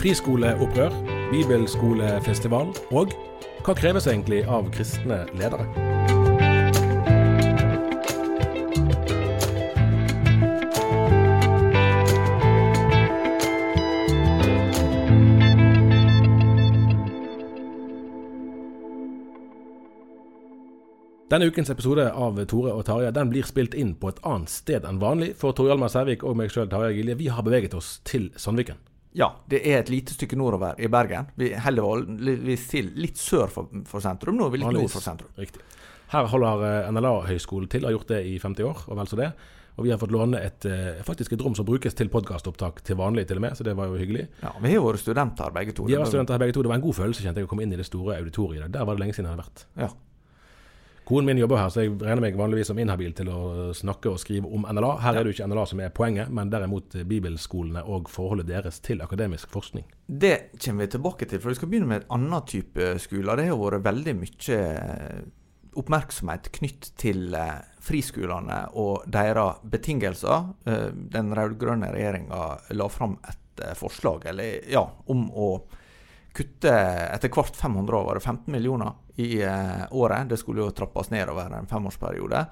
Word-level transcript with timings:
Friskoleopprør, 0.00 0.94
bibelskolefestival 1.28 2.70
og 2.96 3.10
hva 3.66 3.74
kreves 3.76 4.06
egentlig 4.08 4.38
av 4.48 4.70
kristne 4.72 5.26
ledere? 5.36 5.66
Denne 21.28 21.46
ukens 21.46 21.68
episode 21.68 22.08
av 22.08 22.40
Tore 22.48 22.72
og 22.72 22.86
Tarjei 22.88 23.12
den 23.12 23.28
blir 23.30 23.44
spilt 23.44 23.76
inn 23.76 23.92
på 24.00 24.08
et 24.08 24.24
annet 24.24 24.48
sted 24.48 24.88
enn 24.88 24.98
vanlig. 24.98 25.34
For 25.36 25.52
Tor 25.52 25.68
Hjalmar 25.68 25.92
Sævik 25.92 26.24
og 26.24 26.40
meg 26.40 26.48
sjøl, 26.50 26.72
Tarjei 26.72 27.02
Gilje, 27.02 27.20
vi 27.20 27.28
har 27.28 27.44
beveget 27.44 27.76
oss 27.76 27.98
til 28.08 28.32
Sandviken. 28.40 28.80
Ja, 29.18 29.32
det 29.50 29.60
er 29.66 29.80
et 29.80 29.90
lite 29.90 30.14
stykke 30.14 30.38
nordover 30.38 30.78
i 30.78 30.88
Bergen. 30.90 31.30
Vi 31.38 31.50
vanligvis 31.54 32.66
til 32.70 32.92
litt 33.00 33.18
sør 33.18 33.50
for, 33.50 33.70
for 33.90 34.04
sentrum. 34.04 34.38
Nå 34.38 34.46
er 34.46 34.54
vi 34.54 34.60
litt 34.62 34.76
nord 34.76 34.92
for 34.92 35.02
sentrum. 35.02 35.32
Riktig. 35.40 35.64
Her 36.10 36.26
holder 36.30 36.66
eh, 36.66 36.90
NLA-høgskolen 36.90 37.70
til, 37.70 37.86
har 37.86 37.94
gjort 37.94 38.10
det 38.10 38.20
i 38.26 38.36
50 38.42 38.66
år, 38.66 38.84
og 38.90 38.98
vel 38.98 39.10
så 39.10 39.18
det. 39.18 39.30
Og 39.78 39.86
vi 39.86 39.92
har 39.92 39.98
fått 40.00 40.12
låne 40.12 40.40
et, 40.42 40.66
eh, 40.66 41.02
faktisk 41.06 41.34
et 41.34 41.42
rom 41.42 41.54
som 41.54 41.66
brukes 41.66 41.94
til 41.96 42.10
podkastopptak 42.12 42.82
til 42.86 42.98
vanlig, 42.98 43.28
til 43.30 43.38
og 43.38 43.44
med, 43.46 43.56
så 43.58 43.66
det 43.66 43.76
var 43.78 43.90
jo 43.90 43.98
hyggelig. 43.98 44.26
Ja, 44.42 44.52
Vi 44.60 44.74
har 44.74 44.82
vært 44.84 45.02
studenter 45.02 45.54
begge 45.54 45.74
to. 45.74 45.86
Vi 45.86 45.94
har 45.94 46.02
vært 46.02 46.12
studenter 46.14 46.42
begge 46.42 46.56
to. 46.56 46.62
Det 46.66 46.72
var 46.72 46.80
en 46.80 46.86
god 46.86 46.98
følelse 46.98 47.22
kjente 47.22 47.42
jeg 47.42 47.46
å 47.46 47.50
komme 47.50 47.66
inn 47.66 47.74
i 47.74 47.78
det 47.78 47.86
store 47.86 48.18
auditoriet. 48.18 48.70
Der 48.74 48.84
var 48.84 48.98
det 48.98 49.04
lenge 49.06 49.14
siden 49.14 49.30
jeg 49.30 49.36
hadde 49.36 49.46
vært. 49.46 49.66
Ja. 49.78 49.90
Konen 51.10 51.26
min 51.26 51.40
jobber 51.40 51.58
her, 51.58 51.70
så 51.74 51.82
jeg 51.82 51.96
regner 51.98 52.22
meg 52.22 52.36
vanligvis 52.38 52.68
som 52.70 52.78
inhabil 52.78 53.10
til 53.18 53.26
å 53.34 53.38
snakke 53.74 54.12
og 54.12 54.20
skrive 54.22 54.46
om 54.46 54.62
NLA. 54.62 54.92
Her 55.02 55.16
er 55.18 55.24
det 55.26 55.32
jo 55.32 55.34
ikke 55.40 55.48
NLA 55.50 55.64
som 55.66 55.80
er 55.82 55.90
poenget, 55.90 56.30
men 56.30 56.52
derimot 56.52 56.94
bibelskolene 57.10 57.82
og 57.82 58.06
forholdet 58.12 58.46
deres 58.46 58.78
til 58.86 59.02
akademisk 59.02 59.50
forskning. 59.50 59.88
Det 60.06 60.52
kommer 60.54 60.86
vi 60.86 60.92
tilbake 60.92 61.26
til, 61.26 61.42
for 61.42 61.50
vi 61.50 61.58
skal 61.58 61.72
begynne 61.72 61.90
med 61.90 62.04
et 62.04 62.14
annet 62.14 62.46
type 62.52 62.92
skoler. 63.02 63.42
Det 63.42 63.48
har 63.48 63.58
vært 63.58 63.88
veldig 63.88 64.14
mye 64.20 64.60
oppmerksomhet 65.82 66.46
knytt 66.60 66.92
til 67.02 67.34
friskolene 67.82 68.60
og 68.78 69.10
deres 69.10 69.66
betingelser. 69.74 70.46
Den 71.10 71.34
rød-grønne 71.34 71.90
regjeringa 71.90 72.46
la 72.78 72.90
fram 72.94 73.18
et 73.26 73.66
forslag 73.82 74.30
eller, 74.30 74.62
ja, 74.70 74.86
om 75.10 75.26
å 75.34 75.52
kutte 76.30 76.70
etter 76.70 77.34
hvert 77.34 77.56
500 77.58 77.96
år, 77.98 78.04
var 78.06 78.14
det 78.20 78.22
15 78.22 78.54
millioner 78.54 78.94
i 79.20 79.40
eh, 79.44 79.86
året. 79.92 80.28
Det 80.32 80.38
skulle 80.40 80.64
jo 80.64 80.70
trappes 80.76 81.10
ned 81.12 81.28
over 81.32 81.52
en 81.60 81.66
femårsperiode. 81.70 82.44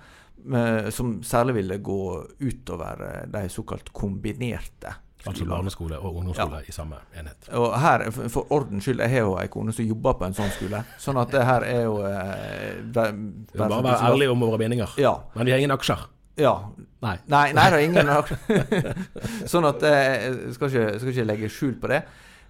Eh, 0.55 0.89
som 0.95 1.17
særlig 1.27 1.55
ville 1.63 1.79
gå 1.83 2.01
utover 2.41 3.01
eh, 3.09 3.23
de 3.33 3.49
såkalt 3.51 3.89
kombinerte 3.93 4.95
Altså 5.27 5.45
barneskole 5.51 5.97
og 5.99 6.15
ungdomsskole 6.21 6.61
Ja. 6.61 6.69
i 6.71 6.73
samme 6.73 7.01
enhet. 7.19 7.49
Og 7.59 7.73
her, 7.83 8.05
for- 8.31 8.47
ordens 8.55 8.87
skyld, 8.87 9.01
jeg 9.03 9.11
har 9.17 9.25
jo 9.27 9.33
ei 9.43 9.49
kone 9.51 9.73
som 9.75 9.85
jobber 9.85 10.15
på 10.21 10.25
en 10.29 10.37
sånn 10.39 10.53
skole. 10.55 10.85
Sånn 11.03 11.19
at 11.21 11.33
det 11.35 11.43
her 11.45 11.67
er 11.67 11.83
jo 11.89 11.97
det, 11.99 12.95
bare, 12.95 13.69
bare 13.69 13.83
være 13.89 14.13
ærlig 14.13 14.29
om 14.31 14.41
våre 14.47 14.61
meninger. 14.63 14.95
Ja. 15.03 15.17
Men 15.35 15.45
vi 15.51 15.53
har 15.53 15.59
ingen 15.59 15.75
aksjer. 15.75 16.07
ja. 16.39 16.55
Nei. 17.03 17.17
Nei, 17.31 17.53
nei 17.55 17.67
det 17.71 17.77
er 17.79 17.85
ingen 17.87 18.09
aksjer. 18.21 18.95
Sånn 19.53 19.67
at 19.69 19.83
jeg 19.87 20.55
skal 20.57 20.71
ikke, 20.73 20.87
skal 21.03 21.13
ikke 21.13 21.27
legge 21.29 21.51
skjul 21.55 21.75
på 21.83 21.91
det. 21.93 22.01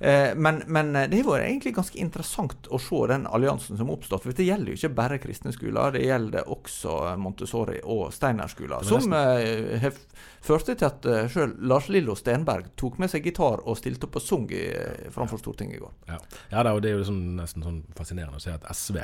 Eh, 0.00 0.34
men, 0.38 0.62
men 0.70 0.92
det 0.94 1.20
har 1.20 1.26
vært 1.26 1.47
egentlig 1.48 1.72
ganske 1.75 1.98
interessant 1.98 2.69
å 2.70 2.78
se 2.82 3.00
den 3.10 3.26
alliansen 3.26 3.78
som 3.78 3.91
har 3.91 3.98
oppstått. 3.98 4.22
For 4.26 4.36
det 4.38 4.47
gjelder 4.47 4.72
jo 4.72 4.78
ikke 4.78 4.92
bare 5.00 5.19
kristne 5.22 5.53
skoler, 5.54 5.97
det 5.97 6.04
gjelder 6.06 6.50
også 6.54 6.97
Montessori- 7.19 7.81
og 7.82 8.12
Steinerskoler. 8.14 8.87
Som 8.87 9.12
eh, 9.19 9.78
har 9.82 9.97
førte 10.44 10.76
til 10.78 10.87
at 10.88 11.08
sjøl 11.32 11.56
Lars 11.66 11.88
Lillo 11.91 12.14
Stenberg 12.19 12.70
tok 12.78 13.00
med 13.03 13.10
seg 13.10 13.26
gitar 13.26 13.64
og 13.64 13.78
stilte 13.81 14.06
opp 14.06 14.20
og 14.20 14.25
sang 14.25 14.47
eh, 14.54 15.08
framfor 15.14 15.42
Stortinget 15.42 15.81
i 15.81 15.82
går. 15.82 15.97
Ja, 16.12 16.20
ja 16.54 16.66
da, 16.69 16.76
og 16.76 16.84
det 16.84 16.92
er 16.92 17.00
jo 17.00 17.08
sånn, 17.10 17.25
nesten 17.41 17.66
sånn 17.66 17.82
fascinerende 17.98 18.38
å 18.38 18.44
se 18.44 18.54
at 18.54 18.69
SV 18.70 19.03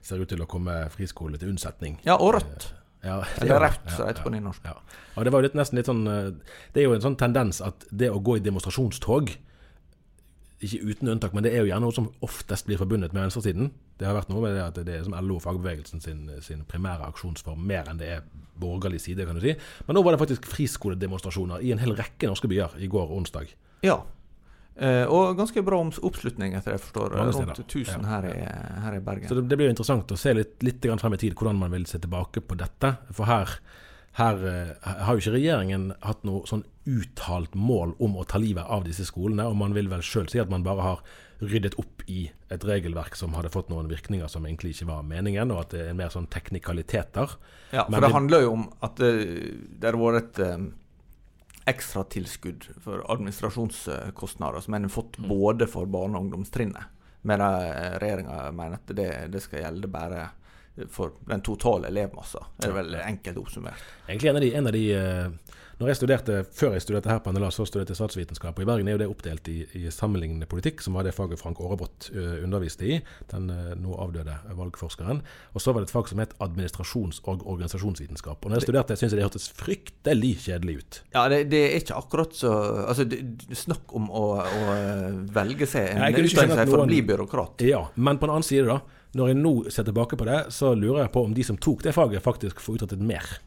ser 0.00 0.22
ut 0.22 0.30
til 0.32 0.40
å 0.40 0.48
komme 0.48 0.84
friskole 0.94 1.38
til 1.40 1.50
unnsetning. 1.52 1.98
Ja, 2.06 2.16
og 2.16 2.36
Rødt. 2.38 2.70
Ja, 3.02 3.18
det 3.24 3.42
Eller 3.46 3.56
er- 3.56 3.62
Rødt, 3.66 3.86
som 3.90 4.04
det 4.04 4.08
heter 4.12 4.24
på 4.26 4.32
nynorsk. 4.34 4.64
Ja. 4.64 4.74
Og 5.16 5.24
det 5.24 5.32
var 5.32 5.40
jo 5.40 5.48
litt, 5.48 5.54
nesten 5.56 5.78
litt 5.80 5.88
sånn 5.88 6.02
eh, 6.06 6.32
Det 6.72 6.82
er 6.82 6.86
jo 6.86 6.94
en 6.94 7.04
sånn 7.04 7.16
tendens 7.20 7.60
at 7.64 7.86
det 7.90 8.10
å 8.12 8.20
gå 8.20 8.36
i 8.36 8.44
demonstrasjonstog 8.44 9.32
ikke 10.60 10.90
uten 10.90 11.08
unntak, 11.08 11.32
men 11.36 11.44
det 11.46 11.54
er 11.54 11.64
jo 11.64 11.70
gjerne 11.70 11.86
noe 11.86 11.96
som 11.96 12.10
oftest 12.26 12.68
blir 12.68 12.80
forbundet 12.80 13.14
med 13.16 13.24
venstresiden. 13.24 13.70
Det 14.00 14.08
har 14.08 14.16
vært 14.16 14.30
noe 14.32 14.44
med 14.44 14.54
det 14.56 14.62
at 14.66 14.78
det 14.84 14.98
er 14.98 15.06
som 15.06 15.16
LO 15.16 15.38
og 15.38 15.44
fagbevegelsen 15.44 16.04
sin, 16.04 16.22
sin 16.44 16.62
primære 16.68 17.08
aksjonsform, 17.08 17.62
mer 17.66 17.88
enn 17.88 18.00
det 18.00 18.12
er 18.18 18.24
borgerlig 18.60 19.00
side, 19.00 19.24
kan 19.24 19.38
du 19.38 19.44
si. 19.44 19.54
Men 19.88 19.96
nå 19.96 20.04
var 20.04 20.14
det 20.14 20.22
faktisk 20.22 20.48
friskoledemonstrasjoner 20.52 21.64
i 21.64 21.72
en 21.74 21.80
hel 21.80 21.96
rekke 21.96 22.28
norske 22.28 22.50
byer 22.50 22.76
i 22.80 22.90
går 22.92 23.12
onsdag. 23.16 23.54
Ja. 23.86 24.02
Eh, 24.80 25.04
og 25.12 25.36
ganske 25.36 25.64
bra 25.64 25.80
oppslutning, 25.80 26.54
etter 26.56 26.76
jeg 26.76 26.82
forstår. 26.84 27.16
Mange 27.16 27.34
Rundt 27.36 27.56
steder. 27.56 27.66
1000 27.66 28.04
Ja, 28.04 28.08
her, 28.14 28.28
i, 28.30 28.44
her 28.84 28.96
i 28.96 29.02
Bergen. 29.04 29.28
Så 29.28 29.36
det, 29.36 29.46
det 29.50 29.58
blir 29.60 29.68
jo 29.68 29.74
interessant 29.74 30.12
å 30.12 30.18
se 30.20 30.32
litt, 30.36 30.58
litt 30.64 30.90
frem 31.00 31.16
i 31.16 31.20
tid 31.20 31.36
hvordan 31.36 31.60
man 31.60 31.72
vil 31.74 31.88
se 31.88 32.00
tilbake 32.00 32.44
på 32.44 32.56
dette. 32.60 32.94
For 33.16 33.28
her, 33.28 33.56
her 34.18 34.46
eh, 34.46 34.92
har 35.04 35.14
jo 35.14 35.22
ikke 35.22 35.36
regjeringen 35.36 35.90
hatt 36.02 36.24
noe 36.26 36.42
sånn 36.48 36.64
uttalt 36.90 37.54
mål 37.54 37.94
om 38.02 38.16
å 38.18 38.26
ta 38.26 38.40
livet 38.42 38.66
av 38.66 38.84
disse 38.86 39.06
skolene. 39.06 39.46
Og 39.46 39.58
man 39.60 39.76
vil 39.76 39.90
vel 39.92 40.02
sjøl 40.04 40.28
si 40.30 40.40
at 40.42 40.50
man 40.50 40.66
bare 40.66 40.86
har 40.86 41.04
ryddet 41.40 41.76
opp 41.80 42.02
i 42.10 42.26
et 42.52 42.64
regelverk 42.66 43.14
som 43.16 43.36
hadde 43.36 43.52
fått 43.54 43.70
noen 43.72 43.88
virkninger 43.88 44.28
som 44.28 44.44
egentlig 44.44 44.74
ikke 44.74 44.90
var 44.90 45.06
meningen, 45.06 45.52
og 45.54 45.62
at 45.62 45.76
det 45.76 45.86
er 45.86 45.96
mer 45.96 46.10
sånn 46.12 46.28
teknikaliteter. 46.32 47.36
Ja, 47.70 47.86
for 47.86 47.94
Men 47.94 48.04
det 48.04 48.12
handler 48.16 48.44
jo 48.44 48.52
om 48.58 48.66
at 48.84 49.00
det, 49.00 49.12
det 49.80 49.88
har 49.88 50.00
vært 50.00 50.20
et 50.20 50.42
um, 50.58 50.66
ekstratilskudd 51.70 52.66
for 52.82 53.06
administrasjonskostnader 53.14 54.66
som 54.66 54.76
en 54.76 54.88
har 54.88 54.92
fått 54.92 55.16
både 55.22 55.70
for 55.70 55.88
barne- 55.88 56.18
og 56.18 56.26
ungdomstrinnet. 56.26 56.98
Men 57.22 57.42
regjeringa 58.00 58.50
mener 58.56 58.80
at 58.80 58.92
det, 58.96 59.10
det 59.32 59.42
skal 59.44 59.64
gjelde 59.64 59.90
bare 59.92 60.28
for 60.88 61.12
den 61.28 61.42
totale 61.42 61.88
elevmassa. 61.88 62.44
Det 62.56 62.68
er 62.70 62.76
vel 62.76 62.94
enkelt 63.00 63.40
oppsummert. 63.42 63.88
Egentlig 64.08 64.30
en 64.30 64.36
av 64.36 64.44
de, 64.44 64.52
en 64.54 64.66
av 64.70 64.76
de 64.76 64.84
eh, 64.94 65.56
når 65.80 65.88
jeg 65.88 65.96
studerte, 65.96 66.34
Før 66.52 66.74
jeg 66.76 66.84
studerte 66.84 67.08
her 67.08 67.20
på 67.24 67.32
NLA, 67.32 67.48
så 67.54 67.64
studerte 67.64 67.94
jeg 67.94 67.98
statsvitenskap. 67.98 68.58
og 68.58 68.62
I 68.62 68.68
Bergen 68.68 68.88
er 68.88 68.98
jo 68.98 69.00
det 69.00 69.08
oppdelt 69.08 69.48
i, 69.48 69.62
i 69.80 69.88
sammenlignende 69.88 70.48
politikk, 70.50 70.82
som 70.84 70.98
var 70.98 71.08
det 71.08 71.14
faget 71.16 71.40
Frank 71.40 71.60
Aarebrot 71.60 72.10
eh, 72.12 72.44
underviste 72.44 72.84
i. 72.84 72.98
Den 73.32 73.48
eh, 73.54 73.72
nå 73.80 73.96
avdøde 73.96 74.36
valgforskeren. 74.58 75.22
Og 75.56 75.64
så 75.64 75.72
var 75.72 75.80
det 75.80 75.88
et 75.88 75.94
fag 75.94 76.12
som 76.12 76.20
het 76.20 76.36
administrasjons- 76.44 77.22
og 77.24 77.46
organisasjonsvitenskap. 77.48 78.44
Og 78.44 78.52
når 78.52 78.60
jeg 78.60 78.68
studerte, 78.68 78.98
syntes 79.00 79.16
jeg 79.16 79.22
det 79.22 79.26
hørtes 79.30 79.48
fryktelig 79.56 80.34
kjedelig 80.44 80.78
ut. 80.82 81.02
Ja, 81.16 81.26
det, 81.32 81.42
det 81.54 81.64
er 81.70 81.80
ikke 81.80 81.98
akkurat 82.04 82.36
så 82.36 82.50
Altså, 82.60 83.04
det, 83.08 83.22
snakk 83.56 83.92
om 83.96 84.08
å, 84.12 84.24
å 84.44 84.78
velge 85.32 85.68
seg 85.68 85.94
en 85.94 86.04
utdannelse 86.12 86.66
for 86.68 86.84
å 86.84 86.88
bli 86.88 87.00
byråkrat. 87.08 87.64
Ja, 87.64 87.86
men 87.96 88.20
på 88.20 88.28
den 88.28 88.36
annen 88.36 88.46
side, 88.46 88.68
da. 88.68 88.80
Når 89.16 89.32
jeg 89.32 89.38
nå 89.40 89.52
ser 89.72 89.86
tilbake 89.88 90.18
på 90.18 90.26
det, 90.28 90.42
så 90.54 90.74
lurer 90.76 91.06
jeg 91.06 91.12
på 91.16 91.24
om 91.26 91.32
de 91.34 91.46
som 91.46 91.56
tok 91.58 91.86
det 91.86 91.94
faget, 91.96 92.22
faktisk 92.22 92.60
får 92.62 92.82
utrettet 92.82 93.00
mer 93.02 93.40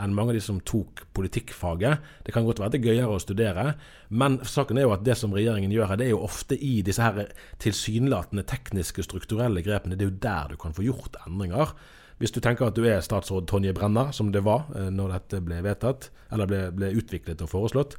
enn 0.00 0.14
mange 0.16 0.34
av 0.34 0.38
de 0.38 0.42
som 0.44 0.58
tok 0.66 1.04
politikkfaget. 1.16 2.10
Det 2.26 2.34
kan 2.34 2.46
godt 2.46 2.62
være 2.62 2.74
det 2.74 2.80
er 2.80 2.90
gøyere 2.90 3.14
å 3.14 3.22
studere, 3.22 3.66
men 4.08 4.40
saken 4.46 4.80
er 4.80 4.88
jo 4.88 4.94
at 4.96 5.06
det 5.06 5.16
som 5.20 5.34
regjeringen 5.36 5.72
gjør 5.74 5.92
her, 5.92 6.00
det 6.00 6.08
er 6.08 6.14
jo 6.14 6.24
ofte 6.26 6.58
i 6.58 6.80
disse 6.86 7.04
her 7.04 7.32
tilsynelatende 7.62 8.46
tekniske, 8.48 9.04
strukturelle 9.06 9.64
grepene. 9.66 9.98
Det 9.98 10.06
er 10.06 10.12
jo 10.12 10.22
der 10.22 10.54
du 10.54 10.60
kan 10.60 10.76
få 10.76 10.86
gjort 10.86 11.20
endringer. 11.26 11.74
Hvis 12.20 12.34
du 12.36 12.40
tenker 12.44 12.68
at 12.68 12.76
du 12.76 12.84
er 12.84 13.00
statsråd 13.04 13.46
Tonje 13.48 13.72
Brenna, 13.76 14.10
som 14.12 14.32
det 14.32 14.44
var 14.44 14.66
eh, 14.76 14.90
når 14.92 15.14
dette 15.14 15.44
ble 15.44 15.62
vedtatt, 15.64 16.10
eller 16.32 16.48
ble, 16.50 16.64
ble 16.76 16.90
utviklet 17.00 17.40
og 17.44 17.52
foreslått, 17.52 17.96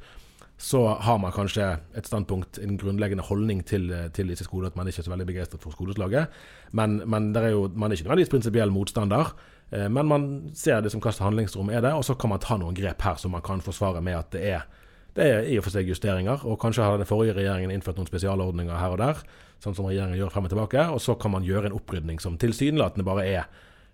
så 0.62 0.84
har 1.02 1.18
man 1.18 1.32
kanskje 1.34 1.64
et 1.98 2.06
standpunkt, 2.06 2.60
en 2.62 2.76
grunnleggende 2.78 3.24
holdning 3.26 3.64
til, 3.66 3.88
til 4.14 4.28
disse 4.30 4.46
skolene, 4.46 4.70
at 4.70 4.76
man 4.78 4.86
ikke 4.86 5.02
er 5.02 5.06
så 5.08 5.10
veldig 5.10 5.26
begeistret 5.26 5.64
for 5.64 5.74
skoleslaget. 5.74 6.30
Men, 6.70 7.00
men 7.10 7.32
er 7.34 7.48
jo, 7.50 7.64
man 7.74 7.90
er 7.90 7.98
ikke 7.98 8.06
nødvendigvis 8.06 8.30
prinsipiell 8.30 8.70
motstander. 8.70 9.32
Eh, 9.72 9.88
men 9.88 10.08
man 10.08 10.28
ser 10.54 10.84
det 10.84 10.92
som 10.92 11.02
hva 11.02 11.14
handlingsrom 11.18 11.72
er 11.72 11.82
det, 11.84 11.94
og 11.96 12.04
så 12.06 12.14
kan 12.14 12.32
man 12.32 12.42
ta 12.42 12.58
noen 12.60 12.76
grep 12.76 13.02
her 13.02 13.18
som 13.20 13.34
man 13.34 13.44
kan 13.44 13.64
forsvare 13.64 14.04
med 14.04 14.18
at 14.20 14.32
det 14.36 14.46
er 14.54 14.70
det 15.12 15.24
er 15.28 15.42
i 15.44 15.58
og 15.60 15.66
for 15.66 15.74
seg 15.74 15.90
justeringer, 15.90 16.40
og 16.48 16.56
kanskje 16.56 16.86
har 16.86 16.94
den 16.96 17.08
forrige 17.08 17.34
regjeringen 17.36 17.68
innført 17.74 17.98
noen 17.98 18.08
spesialordninger 18.08 18.78
her 18.80 18.94
og 18.94 19.02
der, 19.02 19.18
sånn 19.60 19.74
som 19.76 19.84
regjeringen 19.84 20.16
gjør 20.16 20.30
frem 20.32 20.46
og 20.48 20.52
tilbake, 20.54 20.86
og 20.88 21.02
så 21.04 21.18
kan 21.20 21.34
man 21.34 21.44
gjøre 21.44 21.68
en 21.68 21.76
opprydning 21.76 22.22
som 22.22 22.38
tilsynelatende 22.40 23.04
bare 23.04 23.26
er 23.28 23.50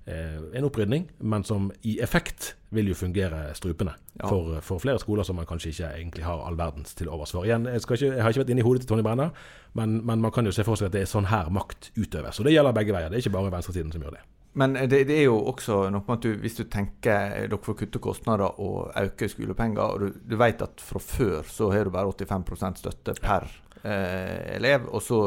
Eh, 0.08 0.58
en 0.58 0.64
opprydning, 0.64 1.10
men 1.18 1.44
som 1.44 1.66
i 1.82 1.98
effekt 2.00 2.54
vil 2.72 2.86
jo 2.88 2.94
fungere 2.96 3.50
strupende 3.52 3.92
ja. 4.14 4.28
for, 4.28 4.54
for, 4.64 4.80
flere 4.80 4.96
skoler 5.02 5.26
som 5.26 5.36
man 5.36 5.44
kanskje 5.48 5.68
ikke 5.74 5.90
egentlig 5.98 6.24
har 6.24 6.46
all 6.46 6.56
verdens 6.56 6.96
til 6.96 7.10
overs 7.12 7.34
for. 7.36 7.44
Igjen, 7.44 7.66
jeg, 7.68 7.82
ikke, 7.84 7.98
jeg 8.06 8.22
har 8.24 8.32
ikke 8.32 8.40
vært 8.40 8.52
inne 8.54 8.64
i 8.64 8.64
hodet 8.64 8.86
til 8.86 8.94
Tonje 8.94 9.04
Brenna, 9.04 9.26
men, 9.76 9.98
men, 10.08 10.22
man 10.24 10.32
kan 10.32 10.48
jo 10.48 10.54
se 10.56 10.64
for 10.64 10.80
seg 10.80 10.88
at 10.88 10.96
det 10.96 11.02
er 11.04 11.10
sånn 11.10 11.28
her 11.28 11.50
makt 11.52 11.90
utøves. 11.98 12.40
Og 12.40 12.48
det 12.48 12.54
gjelder 12.54 12.78
begge 12.78 12.96
veier. 12.96 13.12
Det 13.12 13.20
er 13.20 13.26
ikke 13.26 13.34
bare 13.36 13.52
venstresiden 13.52 13.92
som 13.92 14.06
gjør 14.06 14.16
det. 14.16 14.24
Men 14.58 14.74
det, 14.74 15.04
det, 15.06 15.14
er 15.14 15.28
jo 15.28 15.36
også 15.52 15.84
noe 15.92 16.02
med 16.02 16.16
at 16.16 16.24
du, 16.26 16.32
hvis 16.42 16.56
du 16.58 16.64
tenker 16.70 17.36
dere 17.44 17.60
får 17.62 17.76
kutte 17.82 18.00
kostnader 18.02 18.58
og 18.58 18.90
øke 18.98 19.28
skolepenger, 19.30 19.84
og 19.84 20.02
du, 20.02 20.20
du 20.32 20.34
vet 20.40 20.64
at 20.64 20.82
fra 20.82 21.02
før 21.02 21.46
så 21.46 21.70
har 21.70 21.86
du 21.86 21.94
bare 21.94 22.10
85% 22.10 22.82
støtte 22.82 23.14
per 23.22 23.46
eh, 23.84 24.56
elev, 24.56 24.88
og 24.90 25.04
så 25.04 25.20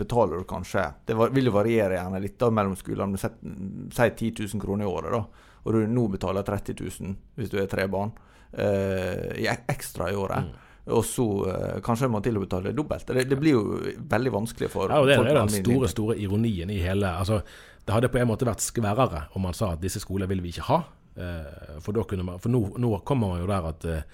betaler 0.00 0.40
du 0.40 0.48
kanskje 0.48 0.86
Det 1.06 1.18
vil 1.20 1.50
jo 1.50 1.54
variere 1.58 1.98
gjerne 1.98 2.22
litt 2.24 2.38
da 2.40 2.48
mellom 2.54 2.78
skolene, 2.80 3.12
men 3.12 3.92
si 3.92 4.08
10 4.08 4.32
000 4.46 4.64
kroner 4.64 4.86
i 4.86 4.90
året, 4.90 5.12
da, 5.12 5.52
og 5.60 5.76
du 5.76 5.84
nå 5.84 6.08
betaler 6.16 6.46
30 6.46 6.80
000 6.80 7.14
hvis 7.36 7.52
du 7.52 7.60
er 7.60 7.68
tre 7.68 7.84
barn, 7.90 8.16
eh, 8.56 9.44
ekstra 9.60 10.08
i 10.08 10.16
året. 10.16 10.48
Mm. 10.48 10.66
Og 10.90 11.04
så 11.04 11.24
uh, 11.44 11.80
kanskje 11.84 12.08
man 12.10 12.22
til 12.24 12.38
å 12.38 12.42
betale 12.42 12.72
dobbelt. 12.74 13.04
Det, 13.06 13.26
det, 13.28 13.36
blir 13.38 13.52
jo 13.52 13.64
veldig 14.10 14.32
vanskelig 14.32 14.70
for 14.72 14.90
ja, 14.90 14.98
og 14.98 15.10
Det 15.10 15.18
er 15.20 15.36
den 15.36 15.52
store 15.52 15.90
store 15.92 16.16
ironien 16.18 16.72
i 16.72 16.80
hele 16.80 17.12
altså, 17.20 17.42
Det 17.90 17.96
hadde 17.96 18.08
på 18.14 18.20
en 18.20 18.28
måte 18.30 18.46
vært 18.46 18.62
skværere 18.62 19.24
om 19.34 19.42
man 19.42 19.56
sa 19.56 19.72
at 19.74 19.80
disse 19.82 19.98
skolene 19.98 20.30
vil 20.30 20.44
vi 20.44 20.52
ikke 20.52 20.68
ha. 20.68 20.76
Eh, 21.18 21.78
for, 21.82 21.96
man, 22.22 22.36
for 22.38 22.46
nå, 22.52 22.60
nå 22.78 22.90
kommer 23.02 23.32
man 23.32 23.40
jo 23.42 23.48
der 23.50 23.66
at 23.66 23.86
eh, 23.90 24.04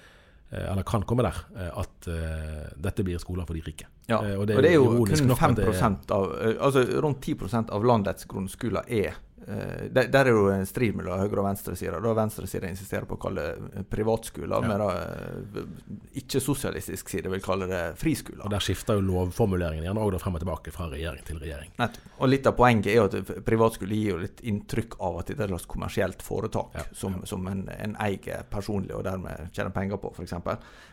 eller 0.71 0.81
kan 0.87 1.03
komme 1.05 1.21
der, 1.21 1.37
eh, 1.59 1.69
at 1.77 2.07
dette 2.81 3.05
blir 3.05 3.21
skoler 3.21 3.45
for 3.45 3.53
de 3.53 3.61
rike. 3.61 3.85
Ja, 4.09 4.17
og, 4.17 4.47
det 4.49 4.57
og 4.57 4.65
det 4.65 4.71
er 4.71 4.79
jo 4.79 5.05
kun 5.05 5.35
5 5.37 5.97
av, 6.09 6.25
altså 6.57 6.87
rundt 7.03 7.21
10% 7.21 7.69
av 7.69 7.85
landets 7.85 8.25
grunnskoler 8.31 8.89
er 8.89 9.21
der, 9.45 10.07
der, 10.11 10.25
er 10.25 10.33
jo 10.33 10.47
en 10.51 10.65
strid 10.65 10.95
mellom 10.97 11.19
høyre- 11.21 11.39
og 11.39 11.45
venstresida. 11.45 11.99
Venstresida 12.17 12.67
insisterer 12.67 13.05
på 13.07 13.15
å 13.15 13.21
kalle 13.21 13.43
privatskoler, 13.89 14.65
ja. 14.65 14.67
mens 14.67 15.61
uh, 15.61 15.61
ikke-sosialistisk 16.19 17.13
side 17.13 17.31
vil 17.31 17.43
kalle 17.45 17.69
det 17.69 17.81
friskoler. 18.01 18.43
Og 18.43 18.51
Der 18.51 18.65
skifter 18.65 18.97
jo 18.97 19.05
lovformuleringen 19.07 19.85
gjerne 19.85 20.03
også 20.03 20.21
frem 20.23 20.39
og 20.39 20.43
tilbake 20.43 20.73
fra 20.75 20.89
regjering 20.91 21.23
til 21.27 21.39
regjering. 21.43 21.71
Nett. 21.79 21.99
Og 22.17 22.31
Litt 22.31 22.49
av 22.49 22.57
poenget 22.57 22.91
er 22.91 22.99
jo 22.99 23.05
at 23.07 23.31
privatskole 23.47 23.95
gir 23.95 24.15
jo 24.15 24.19
litt 24.25 24.43
inntrykk 24.51 24.97
av 25.05 25.21
at 25.21 25.31
det 25.31 25.45
er 25.45 25.55
et 25.55 25.69
kommersielt 25.69 26.25
foretak 26.25 26.75
ja. 26.75 26.83
som, 26.97 27.21
som 27.29 27.47
en, 27.47 27.63
en, 27.71 27.95
eier 28.03 28.43
personlig 28.51 28.95
og 28.97 29.05
dermed 29.07 29.53
tjener 29.55 29.71
penger 29.75 30.01
på, 30.01 30.11
f.eks. 30.17 30.35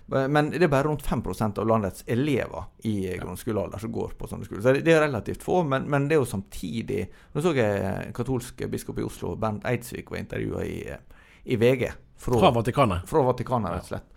Men 0.07 0.53
det 0.53 0.63
er 0.63 0.71
bare 0.71 0.89
rundt 0.91 1.03
5 1.03 1.25
av 1.49 1.67
landets 1.67 2.05
elever 2.07 2.69
i 2.87 3.17
grunnskolealder 3.19 3.81
som 3.81 3.93
går 3.93 4.15
på 4.19 4.29
sånne 4.29 4.47
skoler. 4.47 4.63
Så 4.63 4.77
det, 4.77 4.85
det 4.87 4.95
er 4.95 5.07
relativt 5.07 5.43
få, 5.43 5.63
men, 5.67 5.89
men 5.91 6.09
det 6.09 6.19
er 6.19 6.23
jo 6.23 6.29
samtidig 6.29 7.03
Nå 7.35 7.43
så 7.43 7.51
jeg 7.57 8.13
katolsk 8.15 8.34
katolsk 8.35 8.71
biskop 8.71 8.99
i 8.99 9.03
Oslo, 9.03 9.37
Bernt 9.37 9.65
Eidsvik, 9.65 10.11
var 10.11 10.19
intervjua 10.19 10.65
i, 10.65 10.97
i, 11.45 11.57
VG. 11.57 11.93
Fra, 12.17 12.41
fra 12.41 12.51
Vatikanet? 12.51 13.07
Fra 13.07 13.23
Vatikanet, 13.23 13.71
rett 13.71 13.83
og 13.83 13.89
slett. 13.89 14.11